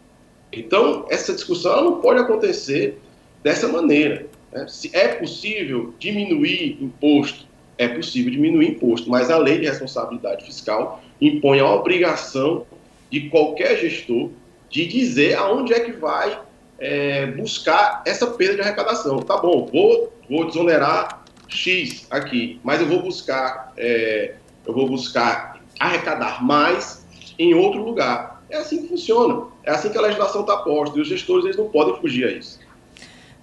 Então, 0.52 1.06
essa 1.10 1.34
discussão 1.34 1.84
não 1.84 2.02
pode 2.02 2.20
acontecer 2.20 3.00
dessa 3.44 3.68
maneira. 3.68 4.28
Né? 4.52 4.68
Se 4.68 4.90
é 4.94 5.10
possível 5.10 5.94
diminuir 5.98 6.78
imposto, 6.82 7.46
é 7.78 7.88
possível 7.88 8.32
diminuir 8.32 8.70
imposto, 8.70 9.10
mas 9.10 9.32
a 9.32 9.38
lei 9.38 9.60
de 9.60 9.66
responsabilidade 9.66 10.46
fiscal 10.46 11.02
impõe 11.20 11.60
a 11.60 11.74
obrigação 11.74 12.66
de 13.10 13.30
qualquer 13.30 13.78
gestor 13.78 14.30
de 14.70 14.86
dizer 14.86 15.36
aonde 15.36 15.74
é 15.74 15.80
que 15.80 15.92
vai 15.92 16.40
é, 16.80 17.28
buscar 17.28 18.02
essa 18.06 18.28
perda 18.28 18.56
de 18.56 18.62
arrecadação. 18.62 19.20
Tá 19.20 19.38
bom, 19.38 19.68
vou, 19.72 20.14
vou 20.30 20.48
desonerar 20.48 21.24
X 21.48 22.08
aqui, 22.10 22.60
mas 22.64 22.82
eu 22.82 22.88
vou 22.88 23.02
buscar, 23.02 23.74
é, 23.78 24.36
eu 24.66 24.74
vou 24.74 24.88
buscar 24.88 25.62
arrecadar 25.80 26.44
mais 26.44 27.06
em 27.38 27.54
outro 27.54 27.84
lugar. 27.84 28.41
É 28.52 28.58
assim 28.58 28.82
que 28.82 28.90
funciona. 28.90 29.44
É 29.64 29.72
assim 29.72 29.90
que 29.90 29.98
a 29.98 30.02
legislação 30.02 30.42
está 30.42 30.58
posta. 30.58 30.98
E 30.98 31.02
os 31.02 31.08
gestores 31.08 31.46
eles 31.46 31.58
não 31.58 31.70
podem 31.70 31.96
fugir 32.02 32.26
a 32.26 32.32
isso. 32.32 32.60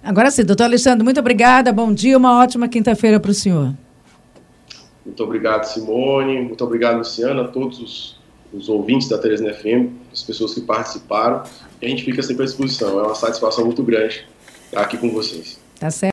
Agora 0.03 0.29
sim, 0.29 0.45
doutor 0.45 0.65
Alexandre, 0.65 1.03
muito 1.03 1.19
obrigada. 1.19 1.73
Bom 1.73 1.91
dia, 1.91 2.15
uma 2.15 2.39
ótima 2.39 2.69
quinta-feira 2.69 3.19
para 3.19 3.31
o 3.31 3.33
senhor. 3.33 3.73
Muito 5.03 5.23
obrigado, 5.23 5.65
Simone. 5.65 6.41
Muito 6.43 6.63
obrigado, 6.63 6.99
Luciana, 6.99 7.41
a 7.41 7.47
todos 7.47 7.79
os, 7.79 8.19
os 8.53 8.69
ouvintes 8.69 9.09
da 9.09 9.17
Teresina 9.17 9.51
FM, 9.51 9.89
as 10.13 10.21
pessoas 10.21 10.53
que 10.53 10.61
participaram. 10.61 11.43
E 11.81 11.87
a 11.87 11.89
gente 11.89 12.03
fica 12.03 12.21
sempre 12.21 12.43
à 12.43 12.45
disposição. 12.45 12.99
É 12.99 13.03
uma 13.03 13.15
satisfação 13.15 13.65
muito 13.65 13.81
grande 13.81 14.27
estar 14.65 14.81
aqui 14.81 14.97
com 14.97 15.09
vocês. 15.09 15.59
Tá 15.79 15.89
certo. 15.89 16.07